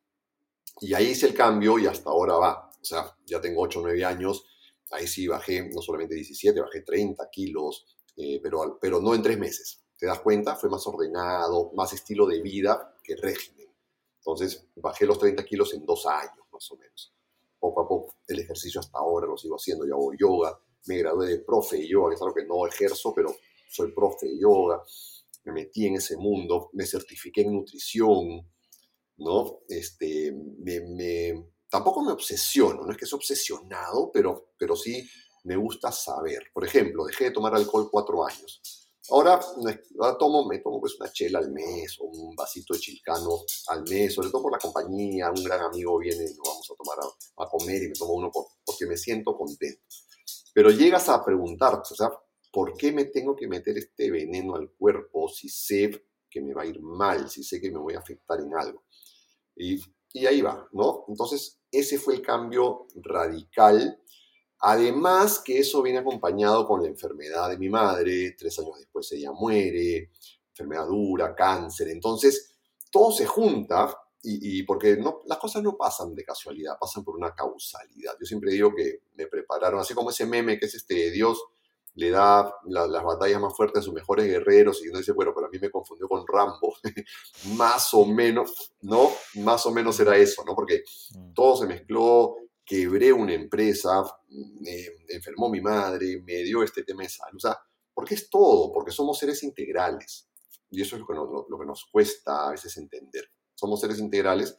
[0.80, 2.70] Y ahí hice el cambio y hasta ahora va.
[2.70, 4.44] O sea, ya tengo 8 o 9 años,
[4.90, 9.38] ahí sí bajé no solamente 17, bajé 30 kilos, eh, pero, pero no en 3
[9.38, 9.84] meses.
[9.96, 10.56] ¿Te das cuenta?
[10.56, 13.68] Fue más ordenado, más estilo de vida que régimen.
[14.16, 17.12] Entonces, bajé los 30 kilos en 2 años, más o menos
[17.62, 19.86] poco a poco el ejercicio hasta ahora lo sigo haciendo.
[19.86, 23.14] Yo hago yoga, me gradué de profe de yoga, que es algo que no ejerzo,
[23.14, 23.36] pero
[23.70, 24.82] soy profe de yoga.
[25.44, 28.50] Me metí en ese mundo, me certifiqué en nutrición,
[29.18, 29.60] ¿no?
[29.68, 35.08] Este, me, tampoco me obsesiono, no es que soy obsesionado, pero, pero sí
[35.44, 36.48] me gusta saber.
[36.52, 39.40] Por ejemplo, dejé de tomar alcohol cuatro años Ahora,
[40.18, 44.14] tomo, me tomo pues una chela al mes o un vasito de chilcano al mes,
[44.14, 46.98] sobre todo por la compañía, un gran amigo viene y nos vamos a tomar
[47.38, 48.30] a, comer y me tomo uno
[48.64, 49.82] porque me siento contento.
[50.54, 52.12] Pero llegas a preguntarte, o sea,
[52.52, 56.62] ¿por qué me tengo que meter este veneno al cuerpo si sé que me va
[56.62, 58.84] a ir mal, si sé que me voy a afectar en algo?
[59.56, 59.80] Y,
[60.12, 61.06] y ahí va, ¿no?
[61.08, 64.01] Entonces, ese fue el cambio radical
[64.64, 69.32] Además que eso viene acompañado con la enfermedad de mi madre, tres años después ella
[69.32, 70.10] muere,
[70.50, 71.88] enfermedad dura, cáncer.
[71.88, 72.54] Entonces,
[72.90, 77.34] todo se junta y, porque no, las cosas no pasan de casualidad, pasan por una
[77.34, 78.14] causalidad.
[78.20, 81.42] Yo siempre digo que me prepararon, así como ese meme que es este, Dios
[81.94, 85.48] le da las batallas más fuertes a sus mejores guerreros y uno dice, bueno, pero
[85.48, 86.76] a mí me confundió con Rambo.
[87.56, 89.10] más o menos, ¿no?
[89.34, 90.54] Más o menos era eso, ¿no?
[90.54, 91.32] Porque mm.
[91.34, 97.08] todo se mezcló, quebré una empresa, me enfermó mi madre, me dio este tema de
[97.08, 97.36] salud.
[97.36, 97.58] O sea,
[97.94, 100.28] porque es todo, porque somos seres integrales.
[100.70, 103.30] Y eso es lo que, nos, lo, que nos cuesta a veces entender.
[103.54, 104.58] Somos seres integrales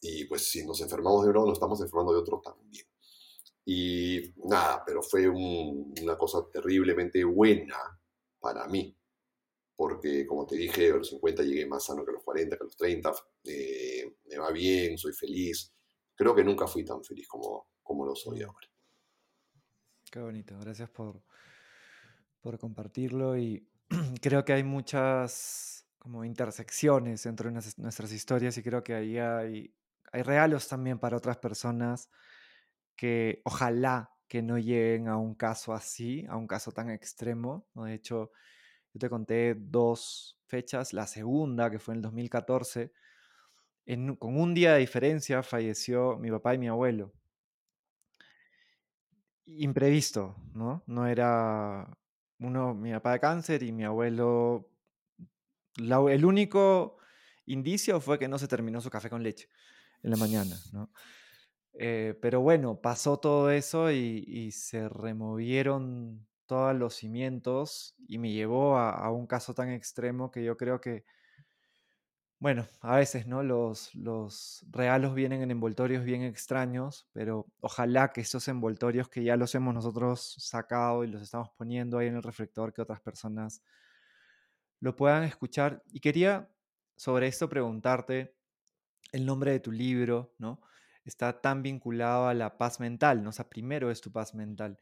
[0.00, 2.86] y pues si nos enfermamos de uno, nos estamos enfermando de otro también.
[3.64, 7.78] Y nada, pero fue una cosa terriblemente buena
[8.40, 8.96] para mí,
[9.74, 12.62] porque como te dije, a los 50 llegué más sano que a los 40, que
[12.62, 13.12] a los 30,
[13.44, 15.72] eh, me va bien, soy feliz,
[16.16, 18.66] creo que nunca fui tan feliz como, como lo soy ahora.
[20.10, 21.22] Qué bonito, gracias por,
[22.40, 23.68] por compartirlo y
[24.22, 29.74] creo que hay muchas como intersecciones entre nuestras historias y creo que ahí hay,
[30.12, 32.10] hay regalos también para otras personas
[32.94, 37.66] que ojalá que no lleguen a un caso así, a un caso tan extremo.
[37.74, 38.30] De hecho,
[38.92, 42.92] yo te conté dos fechas, la segunda, que fue en el 2014,
[44.18, 47.12] con un día de diferencia falleció mi papá y mi abuelo.
[49.46, 50.82] Imprevisto, ¿no?
[50.86, 51.96] No era
[52.40, 54.68] uno, mi papá de cáncer y mi abuelo.
[55.76, 56.98] el único
[57.46, 59.48] indicio fue que no se terminó su café con leche
[60.02, 60.90] en la mañana, ¿no?
[61.78, 68.76] Eh, pero bueno, pasó todo eso y, se removieron todos los cimientos y me llevó
[68.78, 71.04] a, a, un caso tan extremo que yo creo que
[72.38, 73.42] Bueno, a veces, ¿no?
[73.42, 79.36] Los, los regalos vienen en envoltorios bien extraños, pero ojalá que estos envoltorios que ya
[79.36, 83.62] los hemos nosotros sacado y los estamos poniendo ahí en el reflector, que otras personas
[84.80, 85.82] lo puedan escuchar.
[85.92, 86.50] Y quería
[86.96, 88.36] sobre esto preguntarte
[89.12, 90.60] el nombre de tu libro, ¿no?
[91.04, 93.30] Está tan vinculado a la paz mental, ¿no?
[93.30, 94.78] O sea, primero es tu paz mental.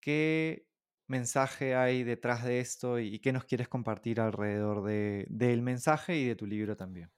[0.00, 0.68] ¿Qué
[1.12, 6.26] mensaje hay detrás de esto y, qué nos quieres compartir alrededor de, del mensaje y
[6.26, 7.10] de tu libro también?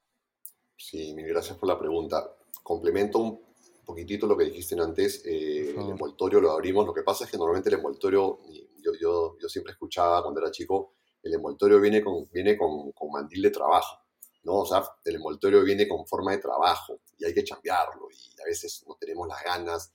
[0.77, 2.37] Sí, mil gracias por la pregunta.
[2.63, 3.41] Complemento un
[3.87, 5.25] poquitito lo que dijiste antes.
[5.25, 6.85] Eh, el envoltorio lo abrimos.
[6.85, 8.41] Lo que pasa es que normalmente el envoltorio,
[8.83, 13.13] yo, yo, yo siempre escuchaba cuando era chico, el envoltorio viene con, viene con, con
[13.13, 14.05] mandil de trabajo.
[14.43, 14.61] ¿no?
[14.61, 18.45] O sea, el envoltorio viene con forma de trabajo y hay que cambiarlo y a
[18.45, 19.95] veces no tenemos las ganas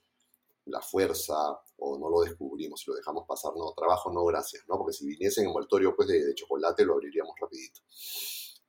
[0.66, 1.34] la fuerza
[1.78, 4.76] o no lo descubrimos y lo dejamos pasar, no, trabajo no, gracias, ¿no?
[4.78, 7.80] Porque si viniese en envoltorio pues, de, chocolate lo abriríamos rapidito,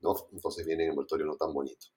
[0.02, 0.16] ¿no?
[0.32, 1.88] Entonces viene en envoltorio no tan bonito.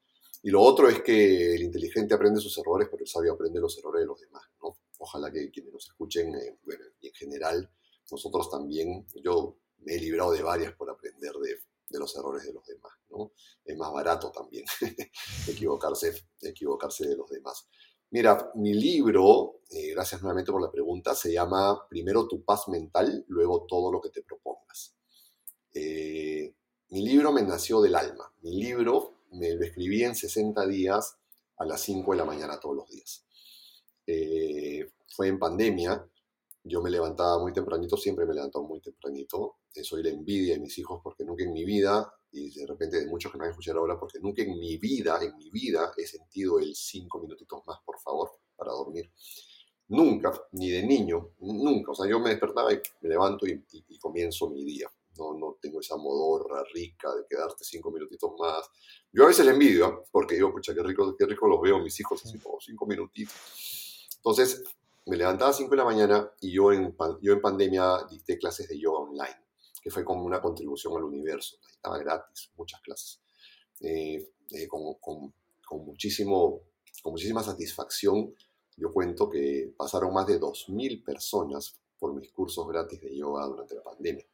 [0.42, 3.78] Y lo otro es que el inteligente aprende sus errores, pero el sabio aprende los
[3.78, 4.78] errores de los demás, ¿no?
[4.98, 7.70] Ojalá que quienes nos escuchen, eh, bueno, y en general,
[8.11, 12.52] nosotros también, yo me he librado de varias por aprender de, de los errores de
[12.52, 13.33] los demás, ¿no?
[13.64, 14.64] Es más barato también
[15.48, 17.68] equivocarse, equivocarse de los demás.
[18.14, 23.24] Mira, mi libro, eh, gracias nuevamente por la pregunta, se llama Primero tu paz mental,
[23.27, 24.94] luego todo lo que te propongas.
[25.72, 26.55] Eh,
[26.90, 28.33] mi libro me nació del alma.
[28.42, 31.18] Mi libro me lo escribí en 60 días
[31.57, 33.24] a las 5 de la mañana todos los días.
[34.07, 36.09] Eh, fue en pandemia,
[36.62, 39.57] yo me levantaba muy tempranito, siempre me levantaba muy tempranito.
[39.83, 43.07] soy la envidia de mis hijos porque nunca en mi vida y de repente de
[43.07, 45.92] muchos que me van a escuchar ahora, porque nunca en mi vida, en mi vida,
[45.97, 49.11] he sentido el cinco minutitos más, por favor, para dormir.
[49.88, 51.92] Nunca, ni de niño, nunca.
[51.92, 53.62] O sea, yo me despertaba y me levanto y,
[54.01, 54.88] comienzo mi día.
[55.16, 58.68] No, no tengo esa modorra rica de quedarte cinco minutitos más.
[59.12, 61.99] Yo a veces le envidio, porque digo, pucha, qué rico, qué rico los veo mis
[62.01, 64.09] hijos así como cinco minutitos.
[64.16, 64.64] Entonces,
[65.07, 68.68] me levantaba a cinco de la mañana y yo en, yo en pandemia dicté clases
[68.68, 69.43] de yoga online
[69.85, 71.59] que fue como una contribución al universo.
[71.70, 73.20] Estaba gratis, muchas clases.
[73.81, 76.62] Eh, eh, con, con, muchísimo,
[77.03, 78.35] con muchísima satisfacción,
[78.79, 83.75] yo cuento que pasaron más de 2.000 personas por mis cursos gratis de yoga durante
[83.75, 84.25] la pandemia.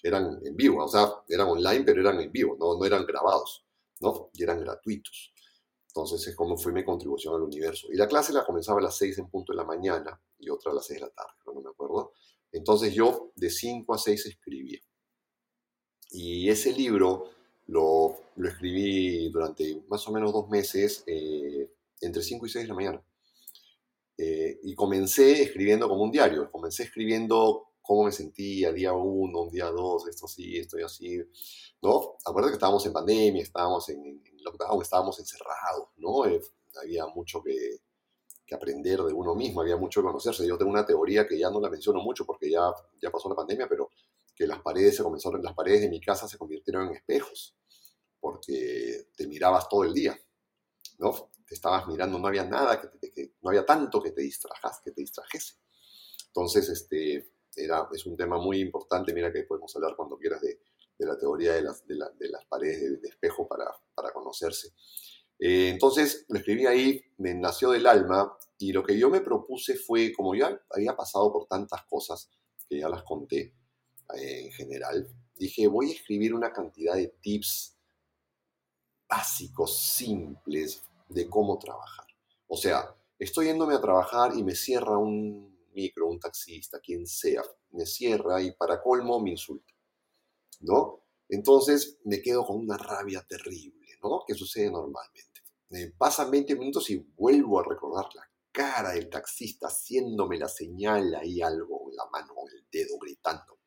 [0.00, 3.66] Eran en vivo, o sea, eran online, pero eran en vivo, no, no eran grabados,
[4.00, 4.30] ¿no?
[4.34, 5.32] Y eran gratuitos.
[5.88, 7.88] Entonces es como fue mi contribución al universo.
[7.90, 10.70] Y la clase la comenzaba a las 6 en punto de la mañana y otra
[10.70, 12.12] a las 6 de la tarde, no me acuerdo.
[12.56, 14.80] Entonces yo de 5 a 6 escribía.
[16.10, 17.30] Y ese libro
[17.66, 22.74] lo, escribí durante más o menos dos meses, eh, entre 5 y 6 de la
[22.74, 23.02] mañana.
[24.16, 29.66] Eh, y comencé escribiendo como un diario, comencé escribiendo cómo me sentía día 1, día
[29.66, 31.18] 2, esto sí, estoy así,
[31.82, 32.16] ¿no?
[32.24, 36.24] Acuérdate que estábamos en pandemia, estábamos en, en lockdown, estábamos encerrados, ¿no?
[36.24, 36.40] Eh,
[36.82, 37.80] había mucho que,
[38.46, 40.46] que aprender de uno mismo, había mucho que conocerse.
[40.46, 43.34] Yo tengo una teoría que ya no la menciono mucho porque ya, ya pasó la
[43.34, 43.90] pandemia, pero
[44.34, 47.56] que las paredes se comenzaron, las paredes de mi casa se convirtieron en espejos,
[48.20, 50.16] porque te mirabas todo el día,
[50.98, 51.30] ¿no?
[51.46, 54.90] Te estabas mirando, no había nada, que, que no había tanto que te distrajas, que
[54.90, 55.54] te distrajese.
[56.28, 60.60] Entonces, este, era, es un tema muy importante, mira que podemos hablar cuando quieras de,
[60.98, 64.72] de la teoría de las, de, de las paredes de, espejo para, para conocerse.
[65.38, 69.76] Eh, entonces lo escribí ahí, me nació del alma y lo que yo me propuse
[69.76, 72.30] fue, como ya había pasado por tantas cosas,
[72.68, 73.54] que ya las conté
[74.14, 77.76] eh, en general, dije, voy a escribir una cantidad de tips
[79.08, 82.06] básicos, simples, de cómo trabajar.
[82.48, 87.42] O sea, estoy yéndome a trabajar y me cierra un micro, un taxista, quien sea,
[87.70, 89.72] me cierra y para colmo me insulta,
[90.60, 91.02] ¿no?
[91.28, 93.75] Entonces me quedo con una rabia terrible
[94.08, 94.24] ¿no?
[94.26, 95.42] Que sucede normalmente.
[95.70, 101.14] Me pasan 20 minutos y vuelvo a recordar la cara del taxista haciéndome la señal
[101.14, 103.58] ahí algo la mano, el dedo, gritando.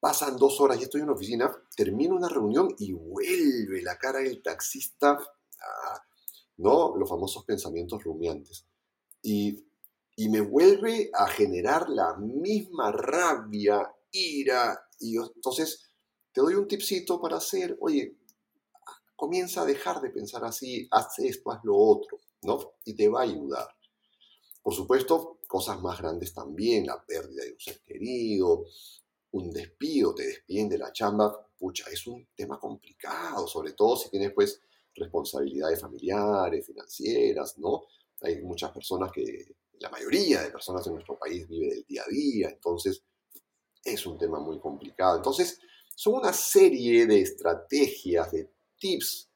[0.00, 4.18] Pasan dos horas y estoy en la oficina, termino una reunión y vuelve la cara
[4.18, 5.16] del taxista,
[6.56, 6.96] ¿no?
[6.96, 8.66] Los famosos pensamientos rumiantes.
[9.22, 9.64] Y,
[10.16, 14.88] y me vuelve a generar la misma rabia, ira.
[14.98, 15.92] Y entonces
[16.32, 18.18] te doy un tipcito para hacer, oye,
[19.22, 22.72] comienza a dejar de pensar así, haz esto, haz lo otro, ¿no?
[22.84, 23.68] Y te va a ayudar.
[24.60, 28.64] Por supuesto, cosas más grandes también, la pérdida de un ser querido,
[29.30, 34.10] un despido, te despiden de la chamba, pucha, es un tema complicado, sobre todo si
[34.10, 34.60] tienes pues
[34.96, 37.84] responsabilidades familiares, financieras, ¿no?
[38.22, 42.10] Hay muchas personas que, la mayoría de personas en nuestro país vive del día a
[42.10, 43.04] día, entonces
[43.84, 45.16] es un tema muy complicado.
[45.16, 45.60] Entonces,
[45.94, 48.50] son una serie de estrategias, de
[48.82, 49.30] tips,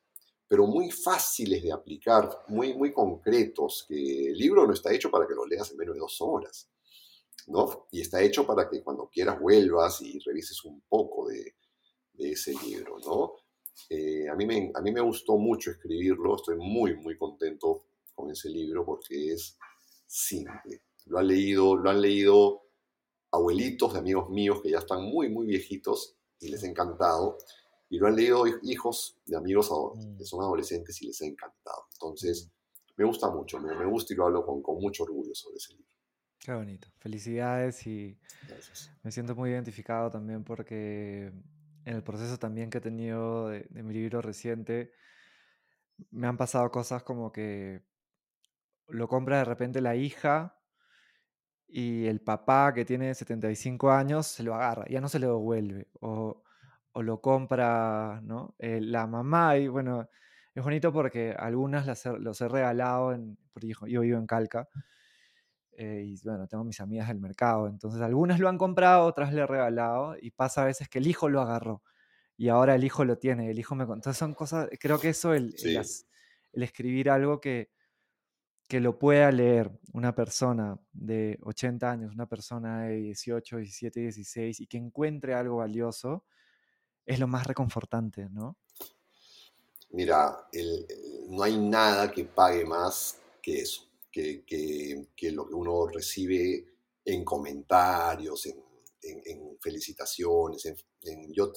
[0.49, 5.27] pero muy fáciles de aplicar, muy, muy concretos, que el libro no está hecho para
[5.27, 6.69] que lo leas en menos de dos horas,
[7.47, 7.87] ¿no?
[7.93, 11.55] Y está hecho para que cuando quieras vuelvas y revises un poco de,
[12.19, 13.35] ese libro, ¿no?
[13.91, 17.85] Eh, a, mí me, a mí me gustó mucho escribirlo, estoy muy, muy contento
[18.15, 19.59] con ese libro porque es
[20.07, 20.83] simple.
[21.05, 22.63] Lo han leído, lo han leído
[23.31, 27.37] abuelitos de amigos míos que ya están muy, muy viejitos y les ha encantado.
[27.89, 29.69] Y lo han leído hijos de amigos
[30.19, 30.27] que mm.
[30.27, 31.87] son adolescentes y les ha encantado.
[31.93, 32.51] Entonces,
[32.97, 35.93] me gusta mucho, me, gusta y lo hablo con, con, mucho orgullo sobre ese libro.
[36.39, 36.89] Qué bonito.
[36.99, 38.19] Felicidades y
[39.03, 41.33] me siento muy identificado también porque
[41.85, 44.93] en el proceso también que he tenido de, de mi libro reciente,
[46.11, 47.83] me han pasado cosas como que
[48.89, 50.59] lo compra de repente la hija
[51.69, 55.89] y el papá que tiene 75 años se lo agarra, ya no se lo devuelve,
[56.01, 56.43] o,
[56.97, 58.55] o lo compra ¿no?
[58.59, 60.09] Eh, la mamá, y bueno,
[60.55, 64.67] es bonito porque algunas las los he regalado, en, porque yo vivo en Calca,
[65.73, 69.43] eh, y bueno, tengo mis amigas del mercado, entonces algunas lo han comprado, otras le
[69.43, 71.83] he regalado, y pasa a veces que el hijo lo agarró,
[72.39, 73.85] y ahora el hijo lo tiene, el hijo me...
[73.85, 75.55] Entonces son cosas, creo que eso, el,
[76.53, 77.71] el escribir algo que
[78.69, 84.61] que lo pueda leer una persona de 80 años, una persona de 18, 17, 16
[84.61, 86.25] y que encuentre algo valioso,
[87.07, 88.57] es lo más reconfortante, ¿no?
[89.91, 90.49] Mira,
[91.29, 94.45] no hay nada que pague más que eso, que,
[95.33, 96.67] lo que uno recibe
[97.05, 98.57] en comentarios, en,
[99.61, 100.65] felicitaciones.
[101.31, 101.53] Yo,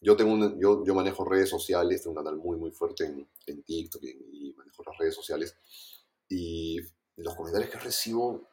[0.00, 4.02] yo, tengo yo, yo, manejo redes sociales, tengo un canal muy, muy fuerte en, TikTok
[4.04, 5.56] y manejo las redes sociales
[6.28, 6.80] y
[7.16, 8.48] los comentarios que recibo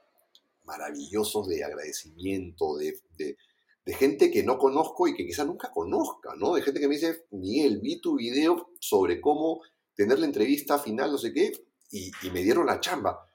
[0.64, 3.38] maravillosos de agradecimiento, de, de,
[3.94, 6.56] gente que no conozco y que quizá nunca conozca, ¿no?
[6.56, 9.62] De gente que me dice, Miguel, vi tu video sobre cómo
[9.96, 11.52] tener la entrevista final, no sé qué,
[11.92, 13.26] y, me dieron la chamba.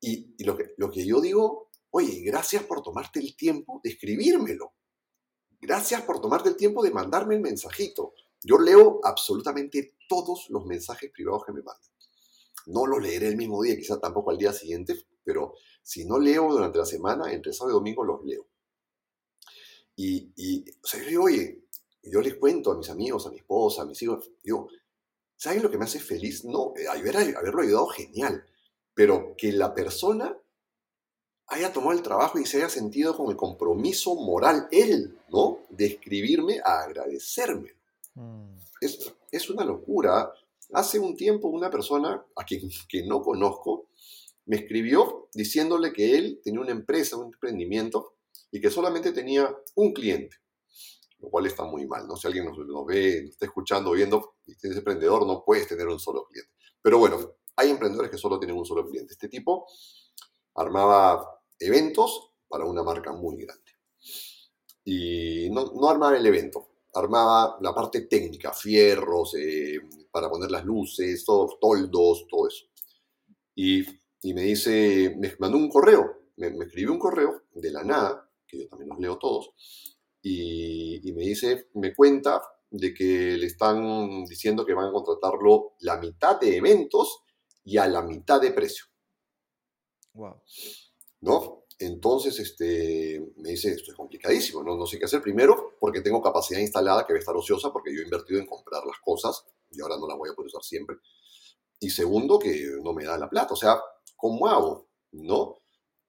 [0.00, 3.90] Y, y, lo, que, lo que yo digo, oye, gracias por tomarte el tiempo de
[3.90, 4.74] escribírmelo.
[5.60, 8.14] Gracias por tomarte el tiempo de mandarme el mensajito.
[8.42, 11.90] Yo leo absolutamente todos los mensajes privados que me mandan.
[12.66, 16.52] No lo leeré el mismo día, quizá tampoco al día siguiente, pero si no leo
[16.52, 18.46] durante la semana, entre sábado y domingo los leo.
[19.98, 21.64] Y, y o sea, yo digo, oye,
[22.04, 24.68] yo les cuento a mis amigos, a mi esposa, a mis hijos, digo,
[25.36, 26.44] ¿saben lo que me hace feliz?
[26.44, 28.44] No, eh, haber, haberlo ayudado, genial,
[28.94, 30.38] pero que la persona
[31.48, 35.62] haya tomado el trabajo y se haya sentido con el compromiso moral, él, ¿no?
[35.70, 37.72] De escribirme a agradecerme.
[38.14, 38.54] Mm.
[38.80, 40.32] Es, es, una locura
[40.72, 43.86] Hace un tiempo una persona, a quien que no conozco,
[44.44, 48.17] me escribió diciéndole que él tenía una empresa, un emprendimiento,
[48.50, 50.36] y que solamente tenía un cliente,
[51.18, 52.16] lo cual está muy mal, ¿no?
[52.16, 55.98] Si alguien nos, ve, nos está escuchando, viendo, y tienes emprendedor, no puedes tener un
[55.98, 56.52] solo cliente.
[56.80, 59.12] Pero bueno, hay emprendedores que solo tienen un solo cliente.
[59.12, 59.66] Este tipo
[60.54, 63.72] armaba eventos para una marca muy grande.
[64.84, 69.80] Y no, no armaba el evento, armaba la parte técnica, fierros, eh,
[70.10, 72.66] para poner las luces, todos toldos, todo eso.
[73.54, 73.84] Y,
[74.22, 78.58] y, me dice, me mandó un correo, me, escribió un correo de la nada, que
[78.58, 79.50] yo también los leo todos,
[80.22, 85.74] y, y me dice, me cuenta de que le están diciendo que van a contratarlo
[85.80, 87.22] la mitad de eventos
[87.64, 88.86] y a la mitad de precio.
[90.14, 90.42] Wow.
[91.20, 91.64] ¿No?
[91.78, 94.76] Entonces, este, me dice, esto es complicadísimo, ¿no?
[94.76, 95.22] no sé qué hacer.
[95.22, 98.46] Primero, porque tengo capacidad instalada que va a estar ociosa, porque yo he invertido en
[98.46, 100.96] comprar las cosas y ahora no las voy a poder usar siempre.
[101.78, 103.54] Y segundo, que no me da la plata.
[103.54, 103.80] O sea,
[104.16, 104.88] ¿cómo hago?
[105.12, 105.60] ¿No?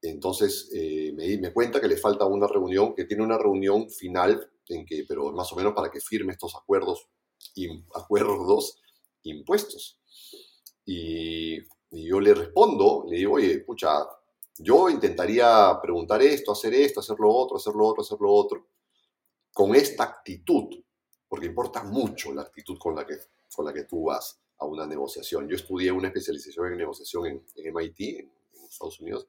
[0.02, 4.50] Entonces, eh, me, me cuenta que le falta una reunión, que tiene una reunión final,
[4.68, 7.08] en que, pero más o menos para que firme estos acuerdos,
[7.56, 8.80] y, acuerdos
[9.24, 10.00] impuestos.
[10.86, 11.58] Y,
[11.91, 14.08] y yo le respondo, le digo, oye, pucha,
[14.58, 18.68] yo intentaría preguntar esto, hacer esto, hacer lo otro, hacer lo otro, hacer lo otro,
[19.54, 20.84] con esta actitud,
[21.28, 23.16] porque importa mucho la actitud con la que,
[23.56, 25.47] con la que tú vas a una negociación.
[25.47, 28.32] Yo estudié una especialización en negociación en, MIT, en,
[28.70, 29.28] Estados Unidos,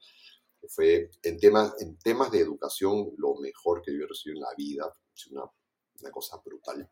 [0.69, 4.55] fue en temas, en temas de educación lo mejor que yo he recibido en la
[4.57, 5.45] vida, es una,
[6.01, 6.91] una cosa brutal.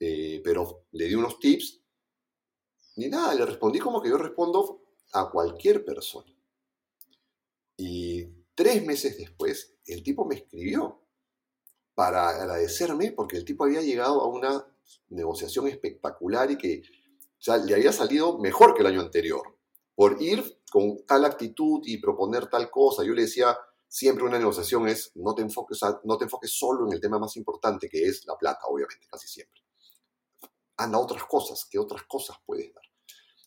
[0.00, 1.80] Eh, pero le di unos tips,
[2.96, 4.82] ni nada, le respondí como que yo respondo
[5.12, 6.34] a cualquier persona.
[7.76, 8.24] Y
[8.54, 11.02] tres meses después, el tipo me escribió
[11.94, 14.66] para agradecerme porque el tipo había llegado a una
[15.08, 16.82] negociación espectacular y que
[17.66, 19.58] le había salido mejor que el año anterior
[19.94, 23.04] por ir con tal actitud y proponer tal cosa.
[23.04, 23.54] Yo le decía,
[23.86, 27.36] siempre una negociación es, no te enfoques, no te enfoques solo en el tema más
[27.36, 29.60] importante que es la plata, obviamente, casi siempre.
[30.78, 32.84] anda otras cosas, qué otras cosas puedes dar.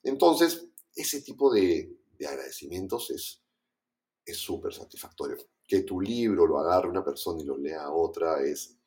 [0.04, 5.36] Entonces, ese tipo de, agradecimientos es súper satisfactorio.
[5.68, 8.78] Que tu libro lo agarre una persona y lo lea otra es,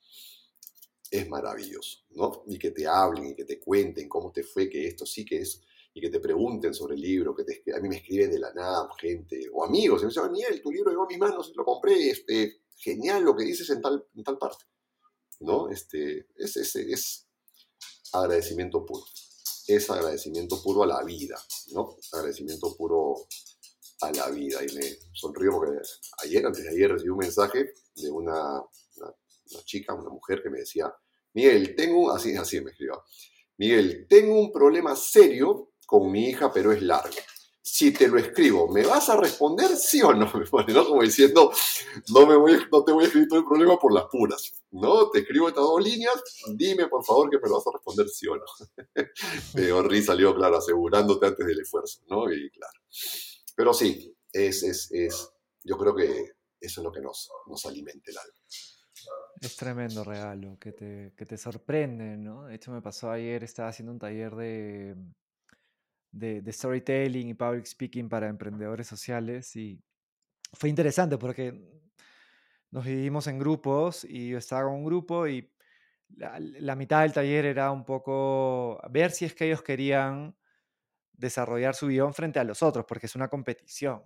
[1.10, 2.44] es maravilloso, ¿no?
[2.46, 5.38] Y que te hablen y que te cuenten cómo te fue, que esto sí que
[5.38, 5.60] es,
[5.98, 8.52] y que te pregunten sobre el libro, que te, a mí me escriben de la
[8.52, 11.64] nada gente, o amigos, y me dicen, Miguel, tu libro llegó a mis manos, lo
[11.64, 14.64] compré, este, genial lo que dices en tal, en tal parte,
[15.40, 15.68] ¿no?
[15.68, 17.28] Este, es, es, es
[18.12, 19.04] agradecimiento puro
[19.68, 21.36] es agradecimiento puro a la vida,
[21.72, 21.96] ¿no?
[22.12, 23.26] Agradecimiento puro
[24.00, 24.60] a la vida.
[24.64, 25.78] Y me sonrío porque
[26.24, 28.62] ayer, antes de ayer, recibí un mensaje de una,
[29.66, 30.90] chica, una mujer que me decía,
[31.34, 33.04] Miguel, tengo, así, así me escribió,
[33.58, 37.16] Miguel, tengo un problema serio con mi hija, pero es largo
[37.78, 40.26] si te lo escribo, ¿me vas a responder sí o no?
[40.68, 40.86] ¿no?
[40.86, 41.52] Como diciendo,
[42.08, 45.10] no, me voy, no te voy a escribir todo el problema por las puras, ¿no?
[45.10, 46.14] Te escribo estas dos líneas,
[46.56, 48.44] dime por favor que me lo vas a responder sí o no.
[49.54, 52.32] Pero salió, claro, asegurándote antes del esfuerzo, ¿no?
[52.32, 52.80] Y claro.
[53.54, 55.30] Pero sí, es, es, es,
[55.62, 58.38] yo creo que eso es lo que nos, nos alimenta el alma.
[59.40, 62.46] Es tremendo regalo, que te, que te sorprende, ¿no?
[62.46, 64.96] De hecho, me pasó ayer, estaba haciendo un taller de
[66.12, 69.80] de, storytelling y public speaking para emprendedores sociales y
[70.52, 71.60] fue interesante porque
[72.70, 75.50] nos dividimos en grupos y yo estaba con un grupo y
[76.16, 80.36] la, mitad del taller era un poco ver si es que ellos querían
[81.12, 84.02] desarrollar su guion frente a los otros, porque es una competición.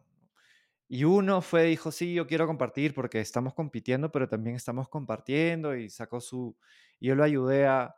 [0.89, 5.77] Y uno fue, dijo, sí, yo quiero compartir porque estamos compitiendo, pero también estamos compartiendo
[5.77, 6.57] y sacó su,
[6.99, 7.95] y yo lo ayudé a,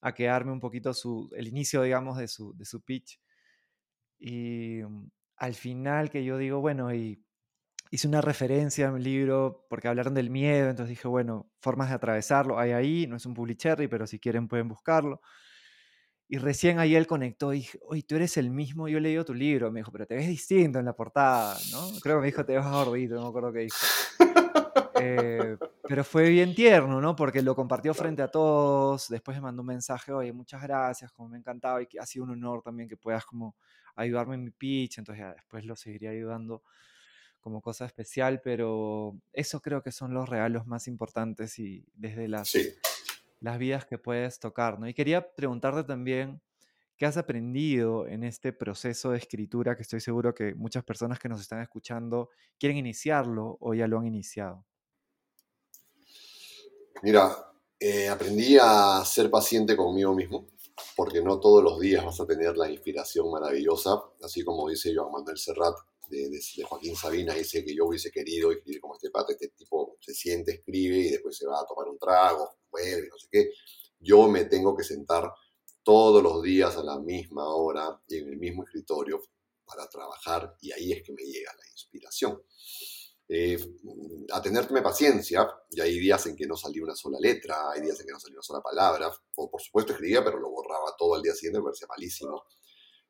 [0.00, 3.20] a quedarme un poquito su, el inicio, digamos, de su, de su pitch.
[4.18, 7.24] Y mm, al final que yo digo, bueno, y
[7.90, 11.94] hice una referencia en mi libro porque hablaron del miedo, entonces dije, bueno, formas de
[11.94, 15.20] atravesarlo, hay ahí, no es un publicherry, pero si quieren pueden buscarlo.
[16.30, 19.24] Y recién ahí él conectó y dije, oye, tú eres el mismo, yo he leído
[19.24, 19.72] tu libro.
[19.72, 21.88] Me dijo, pero te ves distinto en la portada, ¿no?
[22.02, 23.76] Creo que me dijo, te ves gordito, no me acuerdo qué dijo.
[25.00, 25.56] Eh,
[25.88, 27.16] pero fue bien tierno, ¿no?
[27.16, 31.30] Porque lo compartió frente a todos, después me mandó un mensaje, oye, muchas gracias, como
[31.30, 33.56] me encantaba y que ha sido un honor también que puedas como
[33.96, 36.62] ayudarme en mi pitch, entonces ya después lo seguiría ayudando
[37.40, 42.52] como cosa especial, pero eso creo que son los regalos más importantes y desde las,
[43.40, 44.86] las vidas que puedes tocar, ¿no?
[44.88, 46.42] Y quería preguntarte también,
[46.98, 51.30] ¿qué has aprendido en este proceso de escritura que estoy seguro que muchas personas que
[51.30, 52.28] nos están escuchando
[52.58, 54.66] quieren iniciarlo o ya lo han iniciado?
[57.02, 60.48] Mira, eh, aprendí a ser paciente conmigo mismo
[60.96, 65.12] porque no todos los días vas a tener la inspiración maravillosa, así como dice Joan
[65.12, 65.76] Manuel Serrat
[66.08, 70.12] de, Joaquín Sabina, dice que yo hubiese querido escribir como este pata, este tipo se
[70.12, 73.50] siente, escribe y después se va a tomar un trago, vuelve, no sé qué.
[74.00, 75.32] Yo me tengo que sentar
[75.84, 79.22] todos los días a la misma hora en el mismo escritorio
[79.64, 82.42] para trabajar y ahí es que me llega la inspiración
[83.28, 83.58] eh,
[84.32, 88.00] a tenerme paciencia, y hay días en que no salía una sola letra, hay días
[88.00, 91.14] en que no salía una sola palabra, o por supuesto escribía, pero lo borraba todo
[91.14, 92.44] al día siguiente, me parecía malísimo.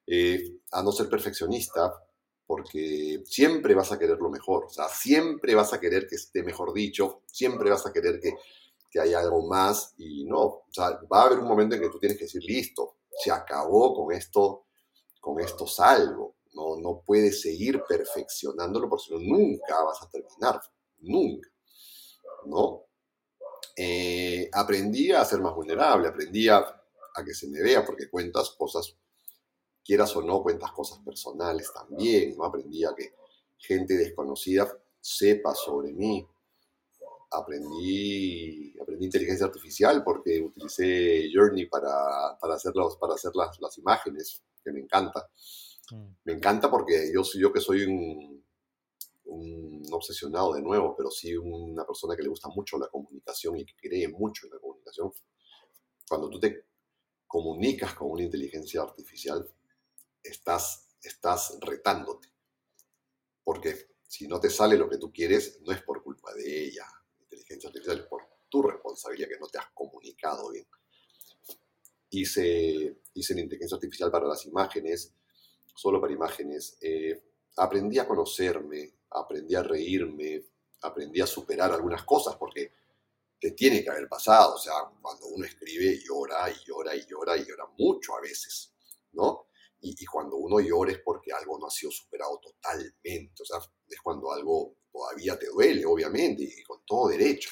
[0.07, 1.93] Eh, a no ser perfeccionista,
[2.47, 6.43] porque siempre vas a querer lo mejor, o sea, siempre vas a querer que esté
[6.43, 8.33] mejor dicho, siempre vas a querer que,
[8.91, 11.91] que haya algo más, y no, o sea, va a haber un momento en que
[11.91, 14.67] tú tienes que decir, listo, se acabó con esto,
[15.21, 16.38] con esto salgo.
[16.53, 20.61] No, no puedes seguir perfeccionándolo porque si no nunca vas a terminar.
[21.01, 21.49] Nunca.
[22.47, 22.89] ¿No?
[23.81, 26.75] Eh, aprendí a ser más vulnerable, aprendí a,
[27.25, 28.97] que se me vea porque cuentas cosas,
[29.85, 32.37] quieras o no, cuentas cosas personales también.
[32.43, 33.15] Aprendí a que
[33.57, 34.69] gente desconocida
[35.01, 36.27] sepa sobre mí.
[37.31, 44.43] Aprendí, aprendí inteligencia artificial porque utilicé Journey para, para hacer, para hacer las, las imágenes,
[44.65, 45.29] que me encanta.
[45.91, 46.07] Mm.
[46.25, 48.39] Me encanta porque yo, yo que soy un,
[49.91, 53.75] obsesionado de nuevo, pero sí una persona que le gusta mucho la comunicación y que
[53.75, 55.11] cree mucho en la comunicación.
[56.09, 56.67] Cuando tú te
[57.27, 59.49] comunicas con una inteligencia artificial,
[60.23, 62.29] estás, estás retándote.
[63.45, 66.87] Porque si no te sale lo que tú quieres, no es por culpa de ella,
[67.21, 70.67] inteligencia artificial, es por tu responsabilidad que no te has comunicado bien.
[72.11, 75.15] Hice, hice la inteligencia artificial para las imágenes,
[75.79, 76.77] solo para imágenes.
[76.81, 77.23] Eh,
[77.57, 80.45] aprendí a conocerme, aprendí a reírme,
[80.83, 82.73] aprendí a superar algunas cosas porque
[83.41, 84.57] te tiene que haber pasado.
[84.57, 88.73] O sea, cuando uno escribe llora y llora y llora y llora mucho a veces,
[89.13, 89.47] ¿no?
[89.81, 93.41] Y, cuando uno llora es porque algo no ha sido superado totalmente.
[93.41, 93.59] O sea,
[93.89, 97.51] es cuando algo todavía te duele, obviamente, y con todo derecho,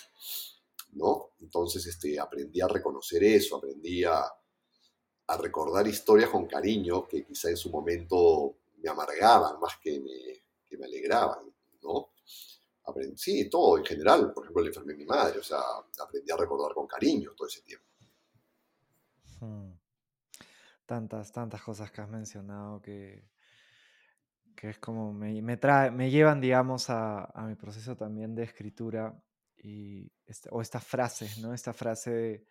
[0.95, 1.35] ¿no?
[1.39, 4.29] Entonces, este, aprendí a reconocer eso, aprendí a,
[5.29, 10.43] a recordar historias con cariño que quizá en su momento me amargaban más que me,
[10.65, 11.53] que me alegraban,
[11.83, 12.11] ¿no?
[13.17, 14.33] Sí, todo en general.
[14.33, 15.59] Por ejemplo, le enfermé a mi madre, o sea,
[16.01, 17.87] aprendí a recordar con cariño todo ese tiempo.
[19.41, 19.73] Hmm.
[20.87, 23.29] Tantas, tantas cosas que has mencionado que,
[24.55, 28.45] que es como me, me, trae, me llevan, digamos, a, a, mi proceso también de
[28.45, 29.21] escritura
[29.57, 31.53] y este, o estas frases, ¿no?
[31.53, 32.47] Esta frase de,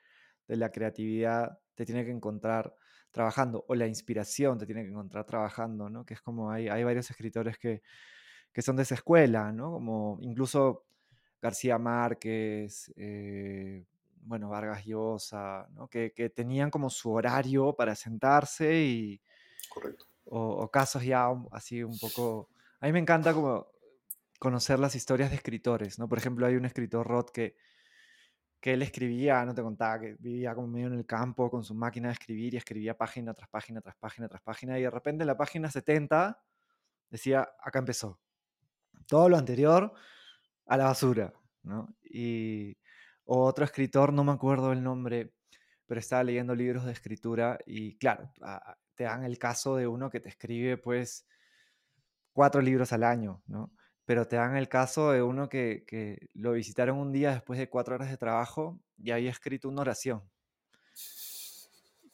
[0.47, 2.75] de la creatividad te tiene que encontrar
[3.11, 6.05] trabajando, o la inspiración te tiene que encontrar trabajando, ¿no?
[6.05, 7.81] Que es como hay, hay varios escritores que,
[8.51, 9.71] que son de esa escuela, ¿no?
[9.71, 10.85] Como incluso
[11.41, 13.85] García Márquez, eh,
[14.21, 15.87] bueno, Vargas Llosa, ¿no?
[15.87, 19.21] Que, que, tenían como su horario para sentarse y...
[19.69, 20.05] Correcto.
[20.25, 22.49] O, o, casos ya así un poco...
[22.79, 23.67] A mí me encanta como
[24.39, 26.09] conocer las historias de escritores, ¿no?
[26.09, 27.55] Por ejemplo, hay un escritor, Roth, que,
[28.65, 31.75] que él escribía, no te contaba, que vivía como medio en el campo con su
[31.75, 35.21] máquina de escribir y escribía página tras página, tras página, tras página, y de repente
[35.21, 36.41] en la página 70
[37.11, 38.19] decía, acá empezó.
[39.05, 39.93] Todo lo anterior
[40.65, 41.95] a la basura, ¿no?
[42.01, 42.75] Y
[43.25, 45.35] otro escritor, no me acuerdo el nombre,
[45.85, 48.31] pero estaba leyendo libros de escritura y claro,
[48.95, 51.27] te dan el caso de uno que te escribe pues
[52.33, 53.71] cuatro libros al año, ¿no?
[54.05, 57.69] Pero te dan el caso de uno que, que, lo visitaron un día después de
[57.69, 60.23] cuatro horas de trabajo y había escrito una oración.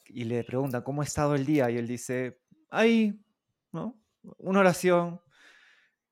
[0.06, 1.70] Y le preguntan, ¿cómo ha estado el día?
[1.70, 2.40] Y él dice,
[2.70, 3.18] ahí,
[3.72, 3.98] ¿no?
[4.38, 5.20] Una oración.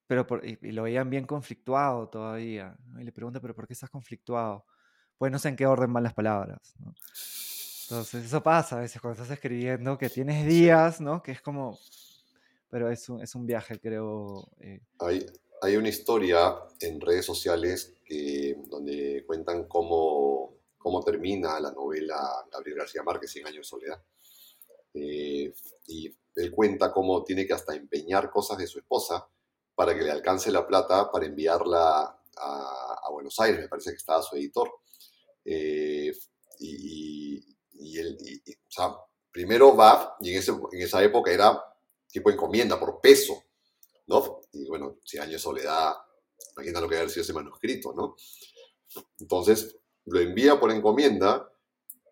[0.06, 2.76] Pero por, y, y, lo veían bien conflictuado todavía.
[2.86, 3.00] ¿no?
[3.00, 4.64] Y le pregunta, ¿pero por qué estás conflictuado?
[5.18, 6.74] Pues no sé en qué orden van las palabras.
[6.78, 6.94] ¿no?
[7.90, 11.22] Entonces, eso pasa a veces cuando estás escribiendo, que tienes días, ¿no?
[11.22, 11.78] Que es como...
[12.68, 14.48] Pero es un, es un viaje, creo.
[14.60, 14.80] Eh.
[15.62, 22.78] Hay una historia en redes sociales que, donde cuentan cómo, cómo termina la novela Gabriel
[22.78, 24.02] García Márquez, Cien años de soledad.
[24.94, 25.52] Eh,
[25.86, 29.28] y él cuenta cómo tiene que hasta empeñar cosas de su esposa
[29.74, 34.22] para que le alcance la plata para enviarla a, Buenos Aires, me parece que estaba
[34.22, 34.70] su editor.
[35.44, 36.12] Eh,
[36.60, 38.94] y, y, él, o sea,
[39.30, 40.42] primero va, y en
[40.72, 41.62] esa época era
[42.10, 43.42] tipo encomienda por peso,
[44.52, 45.94] Y bueno, si años de soledad,
[46.56, 48.16] imagina lo que haber sido ese manuscrito, ¿no?
[49.20, 51.48] Entonces, lo envía por encomienda,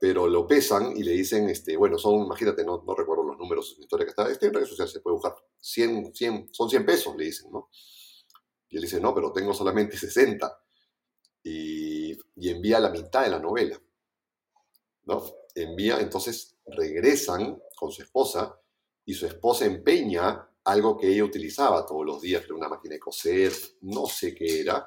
[0.00, 3.82] pero lo pesan y le dicen, este, bueno, son, imagínate, no, recuerdo los números de
[3.82, 7.16] historia que está, este en redes sociales se puede buscar, 100, 100, son 100 pesos,
[7.16, 7.68] le dicen, ¿no?
[8.68, 10.62] Y él dice, no, pero tengo solamente 60.
[11.42, 13.80] Y, y envía la mitad de la novela,
[15.04, 15.24] ¿no?
[15.54, 18.60] Envía, entonces regresan con su esposa
[19.04, 23.00] y su esposa empeña algo que ella utilizaba todos los días, era una máquina de
[23.00, 23.52] coser,
[23.82, 24.86] no sé qué era,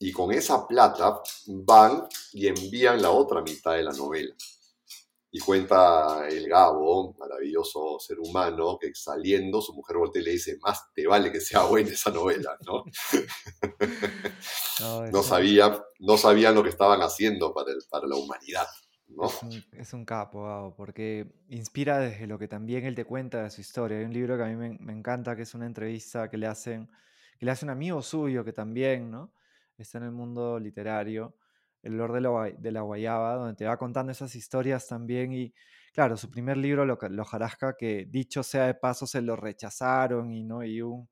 [0.00, 4.34] y con esa plata van y envían la otra mitad de la novela.
[5.30, 10.58] Y cuenta el Gabo, maravilloso ser humano, que saliendo su mujer voltea y le dice,
[10.60, 12.84] más te vale que sea buena esa novela, ¿no?
[14.80, 18.66] no, no, sabía, no sabían lo que estaban haciendo para, el, para la humanidad.
[19.72, 23.98] Es, un, capo, porque inspira desde lo que también él te cuenta de su historia.
[23.98, 26.90] Hay un libro que a mí me, encanta, que es una entrevista que le hacen,
[27.38, 29.32] que le hace un amigo suyo que también, ¿no?
[29.78, 31.36] Está en el mundo literario,
[31.82, 35.54] El olor de la, de la guayaba, donde te va contando esas historias también y,
[35.92, 40.32] claro, su primer libro, Lo, lo Jarasca, que dicho sea de paso, se lo rechazaron
[40.32, 40.64] y, ¿no?
[40.64, 41.08] Y un,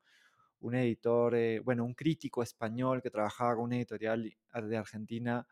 [0.63, 4.33] un editor, eh, bueno, un crítico español que trabajaba con una editorial
[4.63, 5.45] de Argentina,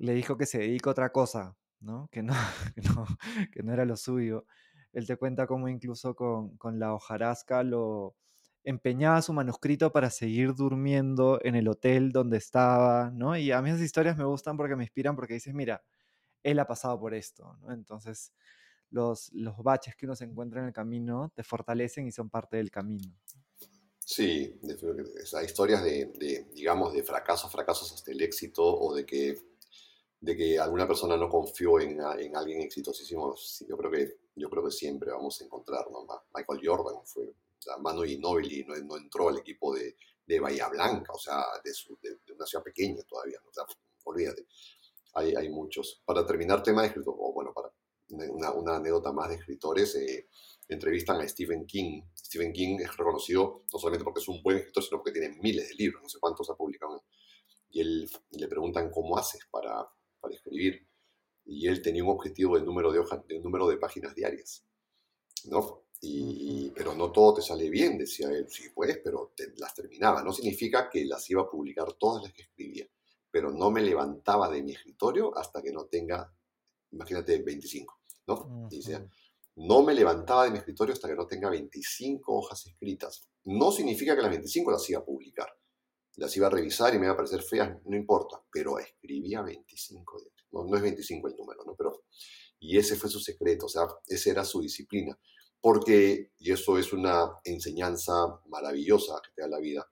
[0.00, 2.08] le dijo que se dedica a otra cosa, ¿no?
[2.12, 2.34] Que no,
[3.52, 4.46] que no, era lo suyo.
[4.92, 8.16] Él te cuenta cómo incluso con, con, la hojarasca lo
[8.64, 13.36] empeñaba su manuscrito para seguir durmiendo en el hotel donde estaba, ¿no?
[13.36, 15.82] Y a mí esas historias me gustan porque me inspiran porque dices, mira,
[16.42, 17.72] él ha pasado por esto, ¿no?
[17.72, 18.32] Entonces,
[18.90, 22.56] los, los baches que uno se encuentra en el camino te fortalecen y son parte
[22.56, 23.14] del camino.
[23.98, 24.58] Sí,
[25.34, 29.50] hay historias de, de, digamos, de fracasos, fracasos hasta el éxito o de que
[30.20, 33.34] de que alguna persona no confió en, en alguien exitosísimo,
[33.66, 36.06] yo creo que, yo creo que siempre vamos a encontrar, ¿no?
[36.34, 39.96] Michael Jordan fue, o sea, Manu Ginóbili no, no entró al equipo de,
[40.26, 43.64] de Bahía Blanca, o sea, de, su, de, de una ciudad pequeña todavía, o sea,
[44.04, 44.46] olvídate,
[45.14, 46.02] hay, hay muchos.
[46.04, 47.72] Para terminar tema de escritor, o bueno, para
[48.10, 50.28] una, una anécdota más de escritores, eh,
[50.68, 52.02] entrevistan a Stephen King.
[52.14, 55.68] Stephen King es reconocido no solamente porque es un buen escritor, sino porque tiene miles
[55.68, 57.04] de libros, no sé cuántos ha publicado.
[57.70, 59.88] Y él le preguntan cómo haces para,
[60.20, 60.86] para escribir.
[61.44, 64.64] Y él tenía un objetivo del número de, hojas, del número de páginas diarias.
[65.46, 65.84] ¿no?
[66.02, 68.46] Y, pero no todo te sale bien, decía él.
[68.48, 70.22] Sí, pues, pero te, las terminaba.
[70.22, 72.86] No significa que las iba a publicar todas las que escribía.
[73.30, 76.32] Pero no me levantaba de mi escritorio hasta que no tenga,
[76.92, 78.00] imagínate, 25.
[78.26, 78.68] ¿no?
[78.70, 79.06] Y decía,
[79.56, 83.28] no me levantaba de mi escritorio hasta que no tenga 25 hojas escritas.
[83.44, 85.48] No significa que las 25 las iba a publicar.
[86.16, 90.22] Las iba a revisar y me iba a parecer feas, no importa, pero escribía 25.
[90.52, 91.74] No, no es 25 el número, ¿no?
[91.76, 92.04] Pero,
[92.58, 95.18] y ese fue su secreto, o sea, esa era su disciplina.
[95.60, 99.86] Porque, y eso es una enseñanza maravillosa que te da la vida,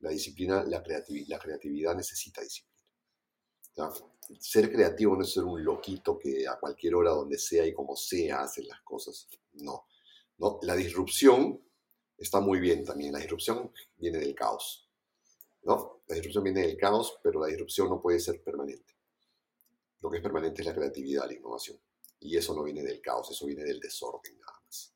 [0.00, 2.74] la disciplina, la, creatividad, la creatividad necesita disciplina.
[4.38, 7.96] ser creativo no es ser un loquito que a cualquier hora, donde sea y como
[7.96, 9.26] sea, hace las cosas.
[9.54, 9.86] No.
[10.38, 10.58] no.
[10.62, 11.60] La disrupción
[12.18, 13.12] está muy bien también.
[13.12, 14.83] La disrupción viene del caos.
[15.64, 16.02] ¿No?
[16.06, 18.94] La disrupción viene del caos, pero la disrupción no puede ser permanente.
[20.00, 21.78] Lo que es permanente es la creatividad, la innovación.
[22.20, 24.94] Y eso no viene del caos, eso viene del desorden nada más.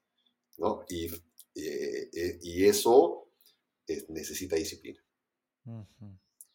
[0.58, 0.84] ¿no?
[0.88, 1.06] Y,
[1.54, 3.28] eh, eh, y eso
[4.08, 5.02] necesita disciplina.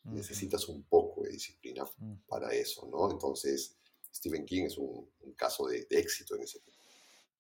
[0.04, 1.86] Necesitas un poco de disciplina
[2.28, 3.10] para eso, ¿no?
[3.10, 3.78] Entonces,
[4.14, 6.78] Stephen King es un, caso de, éxito en ese tema.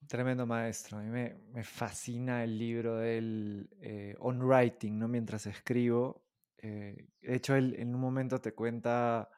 [0.07, 0.97] Tremendo maestro.
[0.97, 5.07] A mí me, fascina el libro del eh, On Writing, ¿no?
[5.07, 6.22] Mientras escribo.
[6.63, 9.29] Eh, de hecho, él en un momento te cuenta,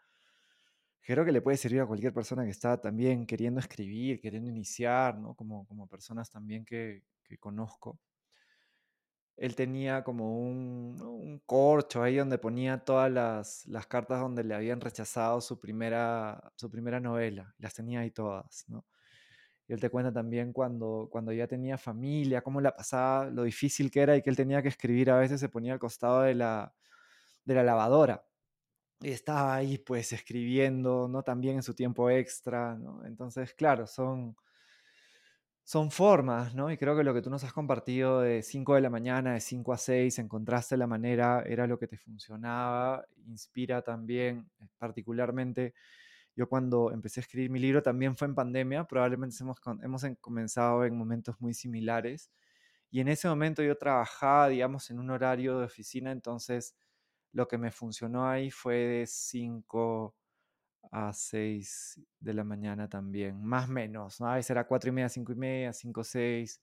[1.01, 5.17] creo que le puede servir a cualquier persona que está también queriendo escribir, queriendo iniciar,
[5.17, 5.36] ¿no?
[5.36, 7.99] Como, como personas también que, que conozco
[9.38, 15.41] él tenía como un, corcho ahí donde ponía todas las, cartas donde le habían rechazado
[15.41, 17.53] su primera, su primera novela.
[17.59, 18.86] Las tenía ahí todas, ¿no?
[19.67, 24.01] Él te cuenta también cuando, cuando ya tenía familia, cómo la pasaba, lo difícil que
[24.01, 26.73] era y que él tenía que escribir, a veces se ponía al costado de la,
[27.46, 28.26] de la lavadora.
[29.02, 31.24] Y estaba ahí pues escribiendo, ¿no?
[31.24, 33.06] También en su tiempo extra, ¿no?
[33.06, 34.36] Entonces, claro, son
[35.64, 36.72] son formas, ¿no?
[36.72, 39.39] Y creo que lo que tú nos has compartido de 5 de la mañana, de
[39.41, 45.74] 5 a 6, encontraste la manera, era lo que te funcionaba, inspira también, eh, particularmente,
[46.36, 50.86] yo cuando empecé a escribir mi libro también fue en pandemia, probablemente hemos, hemos comenzado
[50.86, 52.32] en momentos muy similares,
[52.91, 56.76] y en ese momento yo trabajaba, digamos, en un horario de oficina, entonces
[57.36, 60.16] lo que me funcionó ahí fue de 5
[60.90, 64.30] a 6 de la mañana también, más o menos, ¿no?
[64.30, 66.62] A veces era 4 y media, 5 y media, 5, 6,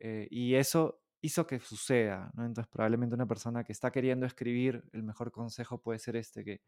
[0.00, 2.32] eh, y eso hizo que suceda.
[2.36, 6.62] Entonces probablemente una persona que está queriendo escribir, el mejor consejo puede ser este que,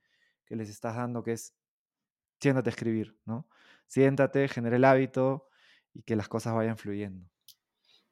[0.47, 1.57] que les estás dando, que es
[2.41, 3.49] siéntate a escribir, ¿no?
[3.89, 5.49] Siéntate, genera el hábito
[5.93, 7.29] y que las cosas vayan fluyendo.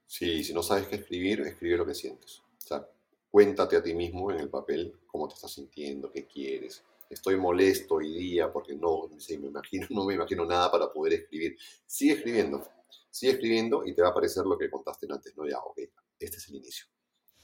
[0.05, 2.43] Sí, si no sabes qué escribir, escribe lo que sientes.
[3.33, 7.95] Cuéntate a ti mismo en el papel cómo te estás sintiendo, qué quieres, estoy molesto
[7.97, 11.57] hoy día porque no, me imagino, no me imagino nada para poder escribir.
[11.87, 12.63] Sigue escribiendo,
[13.11, 15.49] sigue escribiendo y te va a aparecer lo que contaste antes, ¿no?
[15.49, 15.79] Ya, ok,
[16.21, 16.87] este es el inicio.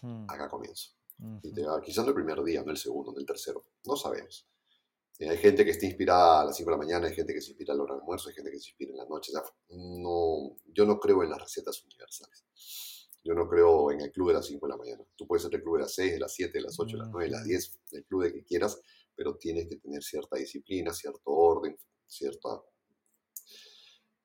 [0.02, 0.26] Hmm.
[0.28, 0.90] Acá comienzo.
[1.42, 3.96] Y te va, quizás no el primer día, no el segundo, no el tercero, no
[3.96, 4.46] sabemos.
[5.18, 7.40] Eh, hay gente que está inspirada a las 5 de la mañana, hay gente que
[7.40, 9.32] se inspira a la hora del almuerzo, hay gente que se inspira en la noche.
[9.70, 12.44] no, yo no creo en las recetas universales.
[13.24, 15.04] Yo no creo en el club de las 5 de la mañana.
[15.16, 17.02] Tú puedes ser el club de las 6, de las 7, de las 8, de
[17.02, 18.80] las 9, de las 10, el club de que quieras,
[19.14, 22.48] pero tienes que tener cierta disciplina, cierto orden, cierta...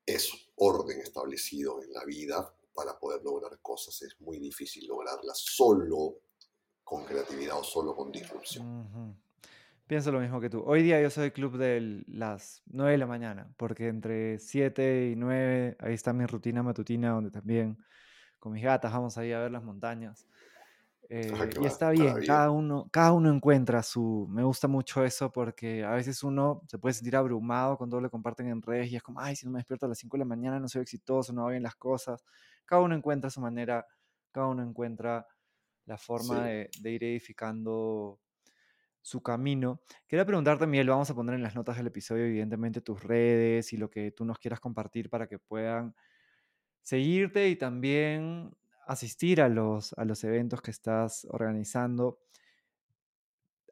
[0.06, 4.02] Eso, orden establecido en la vida para poder lograr cosas.
[4.02, 6.20] Es muy difícil lograrlas solo
[6.84, 9.18] con creatividad o solo con disrupción.
[9.88, 10.64] Pienso lo mismo que tú.
[10.66, 15.10] Hoy día yo soy del club de las 9 de la mañana, porque entre 7
[15.12, 17.78] y 9 ahí está mi rutina matutina, donde también
[18.44, 20.28] con mis gatas vamos ahí a ver las montañas.
[21.08, 21.32] Eh,
[21.62, 24.28] y está bien, cada uno, cada uno encuentra su...
[24.30, 28.50] Me gusta mucho eso porque a veces uno se puede sentir abrumado cuando lo comparten
[28.50, 30.26] en redes y es como, ay, si no me despierto a las 5 de la
[30.26, 32.22] mañana no soy exitoso, no va bien las cosas.
[32.66, 33.88] Cada uno encuentra su manera,
[34.34, 35.26] cada uno encuentra
[35.86, 38.20] la forma de, ir edificando
[39.02, 39.80] su camino.
[40.06, 43.78] Quería preguntarte, Miguel, vamos a poner en las notas del episodio, evidentemente, tus redes y
[43.78, 45.96] lo que tú nos quieras compartir para que puedan
[46.84, 48.56] seguirte y también
[48.86, 52.20] asistir a los, a los eventos que estás organizando.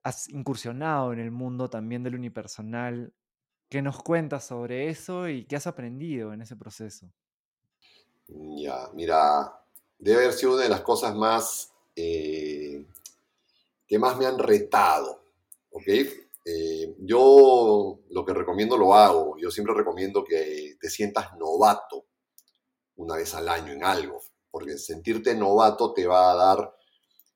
[0.04, 3.14] Has incursionado en el mundo también del unipersonal.
[3.70, 7.12] ¿Qué nos cuentas sobre eso y qué has aprendido en ese proceso?
[8.28, 9.62] Ya, mira,
[10.00, 12.86] debe haber sido una de las cosas más eh,
[13.88, 15.24] que más me han retado,
[15.70, 15.88] ¿ok?
[16.46, 19.38] Eh, yo lo que recomiendo lo hago.
[19.38, 22.06] Yo siempre recomiendo que te sientas novato
[23.02, 24.22] una vez al año en algo
[24.52, 26.76] porque sentirte novato te va a dar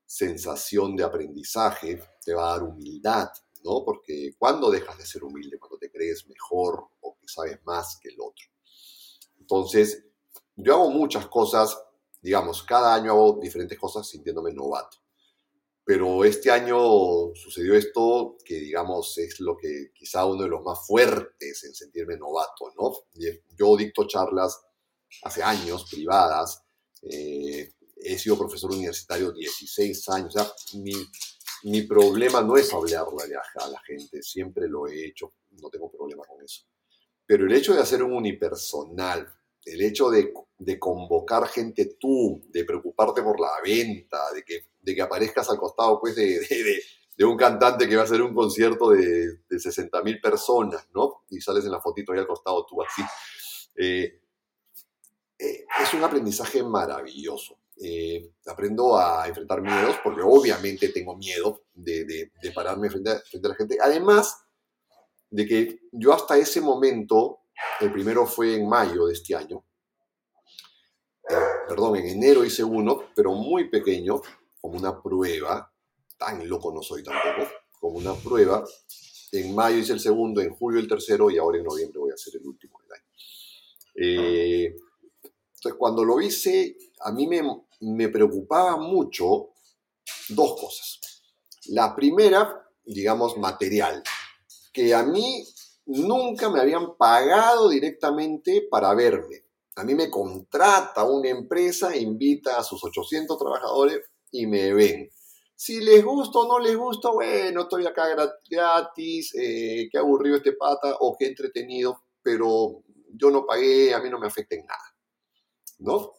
[0.06, 3.30] sensación de aprendizaje, te va a dar humildad,
[3.64, 3.84] ¿no?
[3.84, 8.10] Porque cuando dejas de ser humilde, cuando te crees mejor o que sabes más que
[8.10, 8.46] el otro.
[9.40, 10.04] Entonces,
[10.56, 11.82] yo hago muchas cosas,
[12.22, 14.98] digamos, cada año hago diferentes cosas sintiéndome novato.
[15.88, 16.78] pero este año
[17.36, 22.18] sucedió esto que, digamos, es lo que quizá uno de los más fuertes en sentirme
[22.18, 22.92] novato, ¿no?
[23.56, 24.66] Yo dicto charlas
[25.24, 26.64] hace años, privadas,
[27.02, 30.94] eh, he sido profesor universitario 16 años, o sea, mi,
[31.64, 36.24] mi problema no es hablarle a la gente, siempre lo he hecho, no tengo problema
[36.24, 36.64] con eso.
[37.26, 39.28] Pero el hecho de hacer un unipersonal,
[39.66, 44.94] el hecho de, de convocar gente tú, de preocuparte por la venta, de que, de
[44.94, 46.82] que aparezcas al costado pues, de, de,
[47.18, 51.24] de un cantante que va a hacer un concierto de, de 60 mil personas, ¿no?
[51.30, 53.02] Y sales en la fotito ahí al costado tú así.
[53.76, 54.22] Eh,
[55.38, 57.60] eh, es un aprendizaje maravilloso.
[57.78, 63.48] Eh, aprendo a enfrentar miedos, porque obviamente tengo miedo de, de, pararme frente a, frente
[63.48, 63.78] a, la gente.
[63.82, 64.46] Además
[65.30, 67.40] de que yo hasta ese momento,
[67.82, 69.66] el primero fue en mayo de este año,
[71.30, 71.36] eh,
[71.68, 74.22] perdón, en enero hice uno, pero muy pequeño,
[74.62, 75.70] como una prueba,
[76.18, 78.64] tan loco no soy tampoco, como una prueba.
[79.34, 82.14] En mayo hice el segundo, en julio el tercero y ahora en noviembre voy a
[82.14, 83.06] hacer el último del año.
[83.96, 84.76] Eh,
[85.66, 89.50] entonces, cuando lo hice, a mí me, preocupaba mucho
[90.30, 91.00] dos cosas.
[91.70, 94.04] La primera, digamos, material,
[94.72, 95.44] que a mí
[95.88, 99.44] nunca me habían pagado directamente para verme.
[99.76, 104.02] A mí me contrata una empresa, invita a sus 800 trabajadores
[104.32, 105.10] y me ven.
[105.56, 108.04] Si les gusta o no les gusta, bueno, estoy acá
[108.48, 112.84] gratis, eh, qué aburrido este pata o qué entretenido, pero
[113.16, 114.95] yo no pagué, a mí no me afecta en nada.
[115.86, 116.14] ¿No?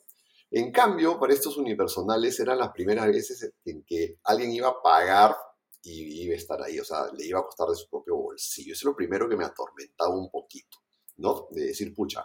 [0.51, 5.37] En cambio, para estos unipersonales eran las primeras veces en que alguien iba a pagar
[5.83, 8.73] y iba a estar ahí, o sea, le iba a costar de su propio bolsillo.
[8.73, 10.79] Eso es lo primero que me atormentaba un poquito,
[11.17, 11.49] ¿no?
[11.51, 12.25] De decir, pucha,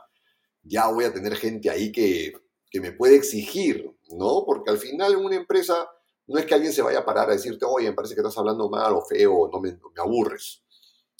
[0.63, 2.31] ya voy a tener gente ahí que,
[2.69, 4.43] que me puede exigir, ¿no?
[4.45, 5.89] Porque al final en una empresa
[6.27, 8.37] no es que alguien se vaya a parar a decirte, oye, me parece que estás
[8.37, 10.63] hablando mal o feo, no me, me aburres.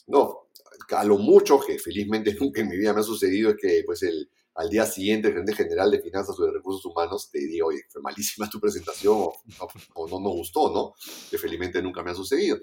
[0.08, 0.50] No,
[0.90, 4.04] a lo mucho que felizmente nunca en mi vida me ha sucedido es que pues
[4.04, 7.66] el, al día siguiente el gerente general de finanzas o de recursos humanos te diga,
[7.66, 10.94] oye, fue malísima tu presentación o, no nos gustó, ¿no?
[11.30, 12.58] Que felizmente nunca me ha sucedido.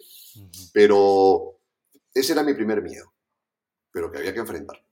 [0.72, 1.60] Pero
[2.12, 3.12] ese era mi primer miedo,
[3.90, 4.84] pero que había que enfrentar.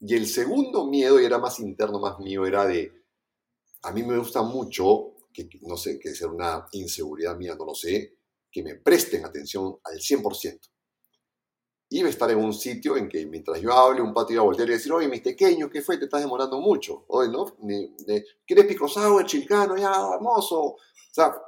[0.00, 2.92] Y el segundo miedo, y era más interno, más mío, era de,
[3.82, 7.74] a mí me gusta mucho, que no sé, que sea una inseguridad mía, no lo
[7.74, 8.18] sé,
[8.50, 10.58] que me presten atención al 100%
[11.88, 14.44] iba a estar en un sitio en que mientras yo hable, un pato iba a
[14.44, 15.98] voltear y decir, oye, mis pequeños, ¿qué fue?
[15.98, 17.04] Te estás demorando mucho.
[17.08, 17.56] Oye, ¿no?
[18.46, 19.76] ¿Quieres pico sour, chilcano?
[19.76, 20.60] Ya, hermoso.
[20.60, 20.78] O
[21.12, 21.40] sea,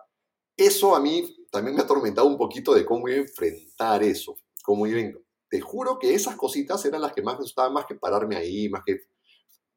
[0.56, 4.36] eso a mí también me ha atormentado un poquito de cómo iba a enfrentar eso.
[4.62, 5.18] Cómo iba
[5.48, 8.68] Te juro que esas cositas eran las que más me gustaban, más que pararme ahí,
[8.68, 9.00] más que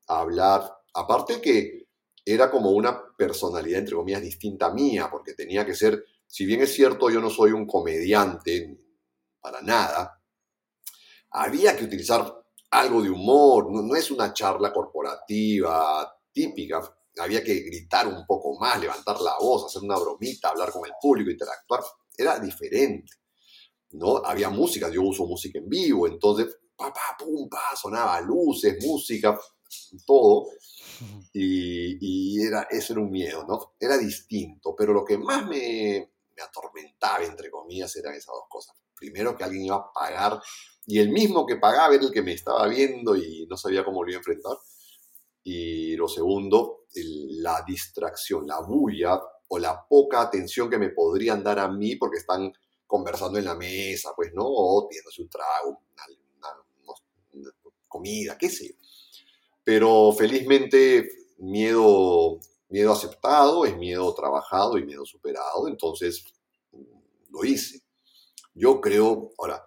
[0.08, 0.78] hablar.
[0.94, 1.88] Aparte que
[2.24, 6.74] era como una personalidad, entre comillas, distinta mía, porque tenía que ser, si bien es
[6.74, 8.78] cierto, yo no soy un comediante
[9.40, 10.21] para nada,
[11.32, 16.82] había que utilizar algo de humor, no, es una charla corporativa típica,
[17.18, 20.94] había que gritar un poco más, levantar la voz, hacer una bromita, hablar con el
[21.02, 21.82] público, interactuar,
[22.18, 23.14] era diferente,
[23.92, 24.18] ¿no?
[24.18, 29.38] Había música, yo uso música en vivo, entonces, pa, pa, pum, pa, sonaba luces, música,
[30.06, 30.48] todo,
[31.34, 33.74] y, y, era, eso era un miedo, ¿no?
[33.80, 38.76] Era distinto, pero lo que más me, me atormentaba, entre comillas, eran esas dos cosas.
[39.02, 40.40] Primero, que alguien iba a pagar
[40.86, 44.04] y el mismo que pagaba era el que me estaba viendo y no sabía cómo
[44.04, 44.56] lo iba a enfrentar.
[45.44, 51.58] Y lo segundo, la distracción, la bulla o la poca atención que me podrían dar
[51.58, 52.54] a mí porque están
[52.86, 54.44] conversando en la mesa, pues, ¿no?
[54.46, 55.82] O un trago,
[57.34, 57.50] una,
[57.88, 58.78] comida, qué sé.
[59.64, 62.40] Pero felizmente miedo,
[62.70, 66.24] miedo aceptado es miedo trabajado y miedo superado, entonces
[67.32, 67.82] lo hice.
[68.54, 69.66] Yo creo, ahora,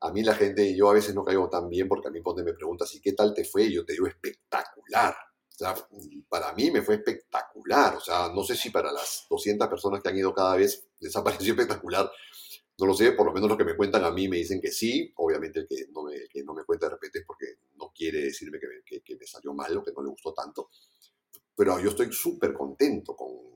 [0.00, 2.44] a mí la gente, yo a veces no caigo tan bien porque a mí cuando
[2.44, 3.72] me preguntas, ¿y qué tal te fue?
[3.72, 5.14] Yo te digo espectacular.
[5.14, 5.74] O sea,
[6.28, 7.96] para mí me fue espectacular.
[7.96, 11.16] O sea, no sé si para las 200 personas que han ido cada vez les
[11.16, 12.10] ha espectacular.
[12.76, 14.72] No lo sé, por lo menos lo que me cuentan a mí me dicen que
[14.72, 15.12] sí.
[15.16, 18.24] Obviamente el que no me, que no me cuenta de repente es porque no quiere
[18.24, 20.70] decirme que me, que, que me salió mal o que no le gustó tanto.
[21.56, 23.53] Pero yo estoy súper contento con,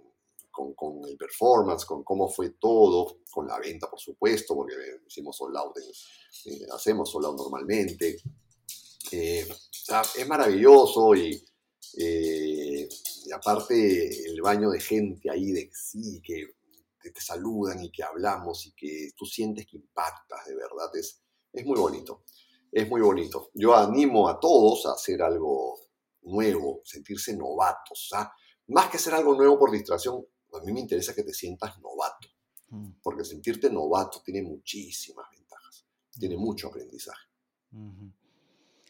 [0.74, 4.74] con, el performance, con cómo fue todo, con la venta, por supuesto, porque
[5.06, 8.16] hicimos sold out, eh, hacemos sold normalmente.
[9.12, 9.46] Eh,
[10.16, 11.42] es maravilloso y,
[11.98, 12.88] eh,
[13.26, 16.46] y, aparte el baño de gente ahí de sí, que
[17.00, 21.22] te, te, saludan y que hablamos y que tú sientes que impactas, de verdad, es,
[21.52, 22.24] es muy bonito.
[22.70, 23.50] Es muy bonito.
[23.54, 25.78] Yo animo a todos a hacer algo
[26.22, 28.10] nuevo, sentirse novatos.
[28.14, 28.30] ¿ah?
[28.68, 32.28] Más que hacer algo nuevo por distracción, a mí me interesa que te sientas novato.
[32.70, 32.90] Mm.
[33.02, 35.86] Porque sentirte novato tiene muchísimas ventajas,
[36.18, 36.40] tiene Mm.
[36.40, 37.28] mucho aprendizaje.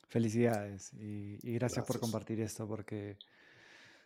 [0.09, 3.18] Felicidades y, y gracias por compartir esto porque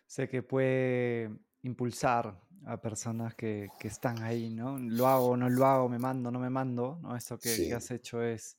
[0.05, 1.31] sé que puede
[1.61, 4.77] impulsar a personas que, que están ahí, ¿no?
[4.79, 7.15] Lo hago, no lo hago, me mando, no me mando, ¿no?
[7.15, 8.57] Esto que, has hecho es,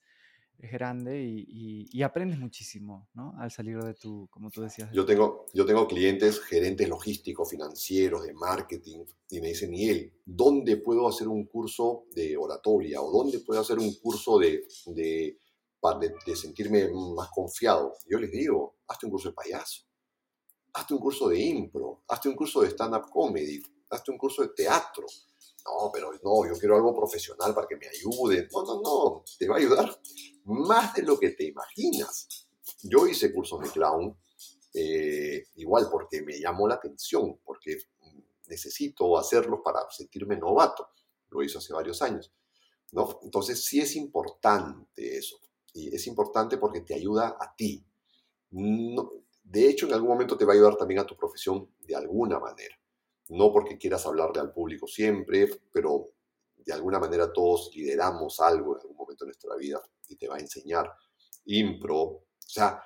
[0.59, 3.35] es grande y, y- y aprendes muchísimo, ¿no?
[3.39, 7.51] Al salir de tu, como tú decías, de Yo tengo, yo tengo clientes, gerentes logísticos,
[7.51, 13.01] financieros, de marketing, y me dicen, Miguel, ¿dónde puedo hacer un curso de oratoria?
[13.03, 15.39] ¿O dónde puedo hacer un curso de, de,
[16.01, 17.93] de- de sentirme más confiado?
[18.09, 19.83] Yo les digo, hazte un curso de payaso,
[20.73, 23.61] hazte un curso de impro, hazte un curso de stand-up comedy,
[23.95, 25.07] hazte un curso de teatro.
[25.65, 28.49] No, pero no, yo quiero algo profesional para que me ayude.
[28.53, 29.99] No, no, no, te va a ayudar
[30.45, 32.29] más de lo que te imaginas.
[32.83, 34.17] Yo hice cursos de clown,
[34.75, 37.79] eh, igual porque me llamó la atención, porque
[38.47, 40.89] necesito hacerlos para sentirme novato.
[41.31, 42.33] Lo hice hace varios años.
[42.93, 43.21] ¿no?
[43.23, 45.37] Entonces sí es importante eso.
[45.73, 47.85] Y es importante porque te ayuda a ti.
[48.51, 49.11] No-
[49.43, 52.39] de hecho, en algún momento te va a ayudar también a tu profesión de alguna
[52.39, 52.77] manera.
[53.31, 56.11] No porque quieras hablarle al público siempre, pero
[56.57, 60.37] de alguna manera todos lideramos algo en algún momento de nuestra vida y te va
[60.37, 60.91] a enseñar.
[61.47, 62.83] Impro, o sea,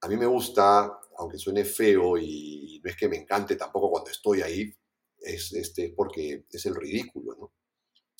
[0.00, 4.10] a mí me gusta, aunque suene feo y no es que me encante tampoco cuando
[4.10, 4.72] estoy ahí,
[5.20, 7.52] es este, porque es el ridículo, ¿no?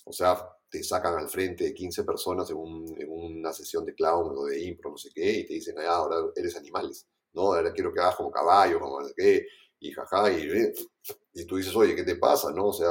[0.04, 0.38] O sea,
[0.70, 4.44] te sacan al frente de 15 personas en, un- en una sesión de clown o
[4.46, 7.52] de impro, no sé qué, y te dicen, ah, ahora eres animales, ¿no?
[7.54, 9.46] Ahora quiero que hagas como caballo, como no sé qué,
[9.80, 10.72] y jaja, y,
[11.34, 12.66] y tú dices, oye, ¿qué te pasa, no?
[12.66, 12.90] O sea,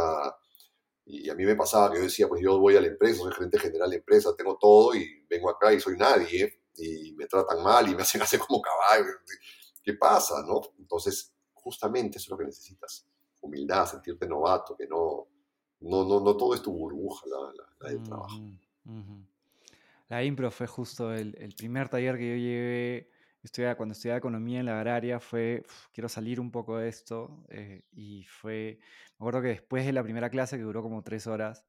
[1.05, 3.33] y a mí me pasaba que yo decía, pues yo voy a la empresa, soy
[3.33, 7.63] gerente general de empresa, tengo todo y vengo acá y soy nadie, y me tratan
[7.63, 9.11] mal y me hacen hacer como caballo.
[9.83, 10.61] ¿Qué pasa, no?
[10.79, 13.07] Entonces, justamente eso es lo que necesitas.
[13.41, 15.27] Humildad, sentirte novato, que no,
[15.81, 18.35] no, no, no todo es tu burbuja, la, la- la del trabajo.
[20.09, 23.09] La impro fue justo el, el primer taller que yo llevé
[23.43, 25.19] estudiaba, cuando estudiaba economía en la agraria.
[25.19, 27.43] Fue, "Uf, quiero salir un poco de esto.
[27.49, 28.79] eh, y fue,
[29.19, 31.65] me acuerdo que después de la primera clase, que duró como tres horas,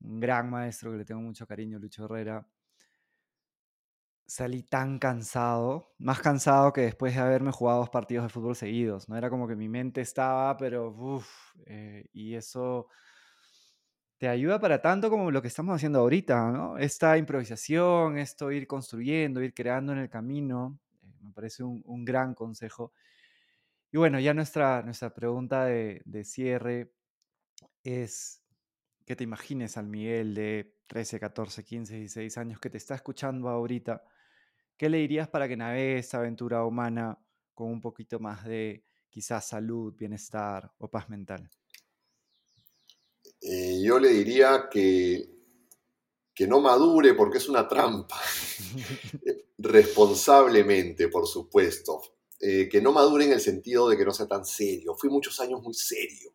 [0.00, 2.48] un gran maestro que le tengo mucho cariño, Lucho Herrera,
[4.26, 9.08] salí tan cansado, más cansado que después de haberme jugado dos partidos de fútbol seguidos,
[9.08, 9.16] ¿no?
[9.16, 11.54] Era como que mi mente estaba, pero uff,
[12.12, 12.88] y eso
[14.18, 16.78] te ayuda para tanto como lo que estamos haciendo ahorita, ¿no?
[16.78, 22.34] Esta improvisación, esto ir construyendo, ir creando en el camino, eh, me parece un, gran
[22.34, 22.92] consejo.
[23.92, 26.92] Y bueno, ya nuestra, nuestra pregunta de, de cierre
[27.82, 28.42] es
[29.04, 33.48] que te imagines al Miguel de 13, 14, 15, 16 años que te está escuchando
[33.48, 34.04] ahorita,
[34.76, 37.18] ¿qué le dirías para que navegue esta aventura humana
[37.54, 41.50] con un poquito más de quizás salud, bienestar o paz mental?
[43.44, 45.28] Eh, yo le diría que,
[46.34, 48.20] que no madure porque es una trampa.
[49.58, 52.02] Responsablemente, por supuesto.
[52.40, 54.94] Eh, que no madure en el sentido de que no sea tan serio.
[54.94, 56.32] Fui muchos años muy serio.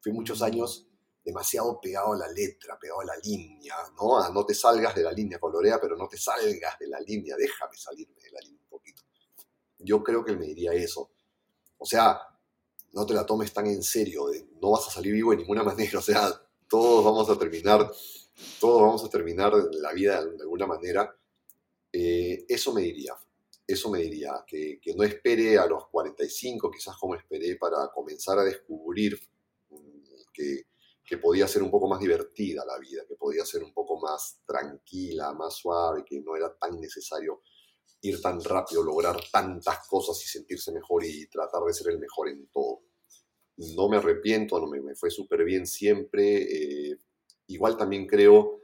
[0.00, 0.44] Fui muchos Mm.
[0.44, 0.86] años
[1.24, 4.18] demasiado pegado a la letra, pegado a la línea, ¿no?
[4.18, 7.36] A no te salgas de la línea, colorea, pero no te salgas de la línea,
[7.36, 9.02] déjame salirme de la línea un poquito.
[9.78, 11.10] Yo creo que él me diría eso.
[11.78, 12.20] O sea,
[12.92, 15.62] no te la tomes tan en serio, de- no vas a salir vivo de ninguna
[15.64, 16.30] manera, o sea,
[16.70, 17.90] todos vamos a terminar,
[18.60, 21.14] todos vamos a terminar la vida de alguna manera.
[21.92, 23.12] Eh, eso me diría,
[23.66, 28.44] eso me diría, que, no espere a los 45, quizás como esperé, para comenzar a
[28.44, 29.20] descubrir
[29.70, 30.00] mm,
[31.04, 34.38] que podía ser un poco más divertida la vida, que podía ser un poco más
[34.46, 37.42] tranquila, más suave, que no era tan necesario
[38.02, 42.28] ir tan rápido, lograr tantas cosas y sentirse mejor y tratar de ser el mejor
[42.28, 42.82] en todo.
[43.76, 46.42] No me arrepiento, no me, me fue súper bien siempre.
[46.42, 46.98] eh,
[47.48, 48.60] igual también creo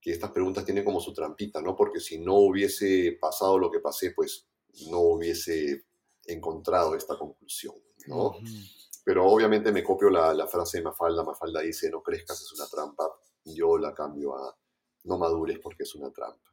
[0.00, 1.76] que estas preguntas tienen como su trampita, ¿no?
[1.76, 4.48] Porque si no hubiese pasado lo que pasé, pues
[4.90, 5.84] no hubiese
[6.24, 7.74] encontrado esta conclusión,
[8.06, 8.36] ¿no?
[9.04, 11.24] Pero obviamente me copio la, la frase de Mafalda.
[11.24, 13.10] Mafalda dice, no crezcas, es una trampa.
[13.44, 14.56] Yo la cambio a,
[15.04, 16.50] no madures porque es una trampa.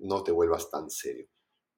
[0.00, 1.28] No te vuelvas tan serio.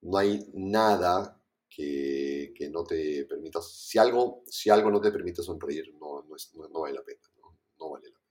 [0.00, 1.41] No hay nada
[1.74, 6.36] que, que no te permita, si algo, si algo no te permite sonreír, no, no,
[6.36, 7.20] es- no- no vale la pena.
[7.78, 8.22] No vale la pena.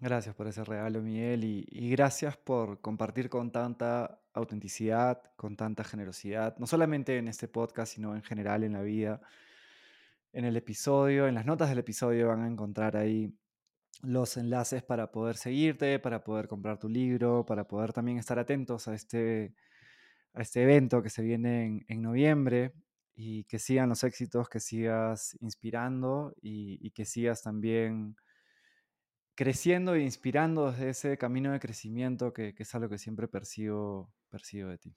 [0.00, 5.84] Gracias por ese regalo, Miguel, y, y gracias por compartir con tanta autenticidad, con tanta
[5.84, 9.20] generosidad, no solamente en este podcast, sino en general en la vida.
[10.32, 13.34] En el episodio, en las notas del episodio van a encontrar ahí
[14.02, 18.88] los enlaces para poder seguirte, para poder comprar tu libro, para poder también estar atentos
[18.88, 19.54] a este,
[20.34, 22.72] a este evento que se viene en, en noviembre
[23.14, 28.16] y que sigan los éxitos, que sigas inspirando y, y que sigas también
[29.40, 34.68] creciendo e inspirando desde ese camino de crecimiento que, es algo que siempre percibo, percibo
[34.68, 34.94] de ti.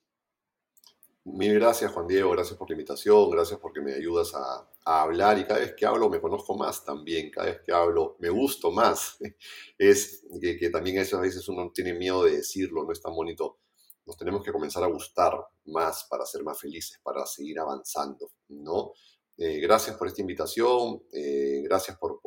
[1.24, 5.46] Mil gracias, Juan Diego, gracias por la invitación, gracias porque me ayudas a, hablar y
[5.46, 9.18] cada vez que hablo me conozco más también, cada vez que hablo me gusto más.
[9.78, 13.60] Es que, también eso a veces uno tiene miedo de decirlo, no es tan bonito.
[14.06, 15.34] Nos tenemos que comenzar a gustar
[15.66, 18.94] más para ser más felices, para seguir avanzando, ¿no?
[19.38, 22.22] Eh, gracias por esta invitación, eh, gracias por,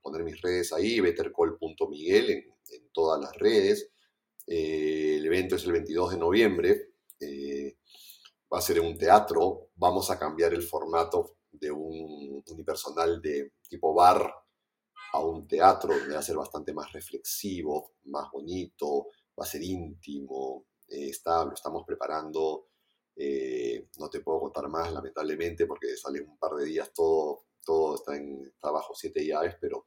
[0.00, 3.90] poner mis redes ahí, bettercall.miguel en, en todas las redes.
[4.46, 6.92] Eh, el evento es el 22 de noviembre
[8.52, 13.94] va a ser un teatro, vamos a cambiar el formato de un unipersonal de tipo
[13.94, 14.30] bar
[15.14, 19.62] a un teatro, donde va a ser bastante más reflexivo, más bonito, va a ser
[19.62, 22.68] íntimo, eh, está, lo estamos preparando,
[23.16, 27.94] eh, no te puedo contar más lamentablemente porque sale un par de días todo, todo
[27.96, 29.86] está, en, está bajo siete llaves, pero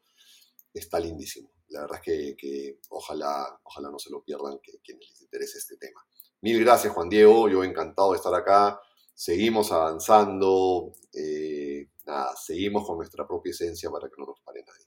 [0.73, 1.51] está lindísimo.
[1.69, 5.77] La verdad es que, ojalá, ojalá no se lo pierdan que, quienes les interese este
[5.77, 6.05] tema.
[6.41, 7.49] Mil gracias, Juan Diego.
[7.49, 8.79] Yo encantado de estar acá.
[9.13, 10.93] Seguimos avanzando.
[11.13, 14.85] Eh, nada, seguimos con nuestra propia esencia para que no nos pare nadie.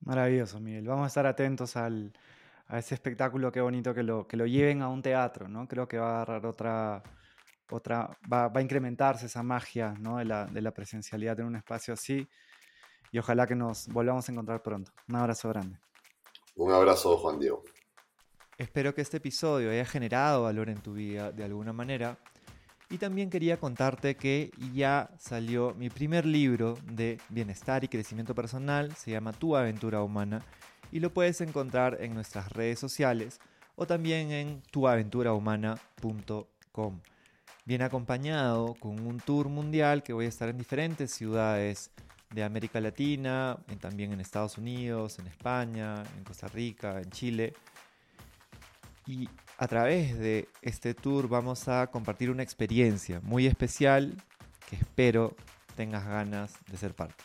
[0.00, 0.86] Maravilloso, Miguel.
[0.86, 2.14] Vamos a estar atentos al,
[2.68, 3.52] a ese espectáculo.
[3.52, 5.66] Qué bonito que lo, que lo lleven a un teatro, ¿no?
[5.68, 7.02] Creo que va a agarrar otra.
[7.70, 10.18] otra va, a incrementarse esa magia ¿no?
[10.18, 12.28] de, la, de la presencialidad en un espacio así.
[13.12, 14.92] Y ojalá que nos volvamos a encontrar pronto.
[15.08, 15.78] Un abrazo grande.
[16.56, 17.62] Un abrazo, Juan Diego.
[18.56, 22.18] Espero que este episodio haya generado valor en tu vida de alguna manera.
[22.88, 28.94] Y también quería contarte que ya salió mi primer libro de bienestar y crecimiento personal,
[28.94, 30.44] se llama Tu aventura humana,
[30.94, 33.40] y lo puedes encontrar en nuestras redes sociales
[33.74, 37.00] o también en tuaventurahumana.com.
[37.64, 41.90] Viene acompañado con un tour mundial que voy a estar en diferentes ciudades
[42.30, 47.54] de América Latina, también en Estados Unidos, en España, en Costa Rica, en Chile
[49.04, 49.28] y
[49.58, 54.14] a través de este tour vamos a compartir una experiencia muy especial
[54.70, 55.34] que espero
[55.74, 57.24] tengas ganas de ser parte.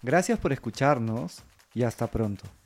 [0.00, 1.42] Gracias por escucharnos
[1.74, 2.59] y hasta pronto.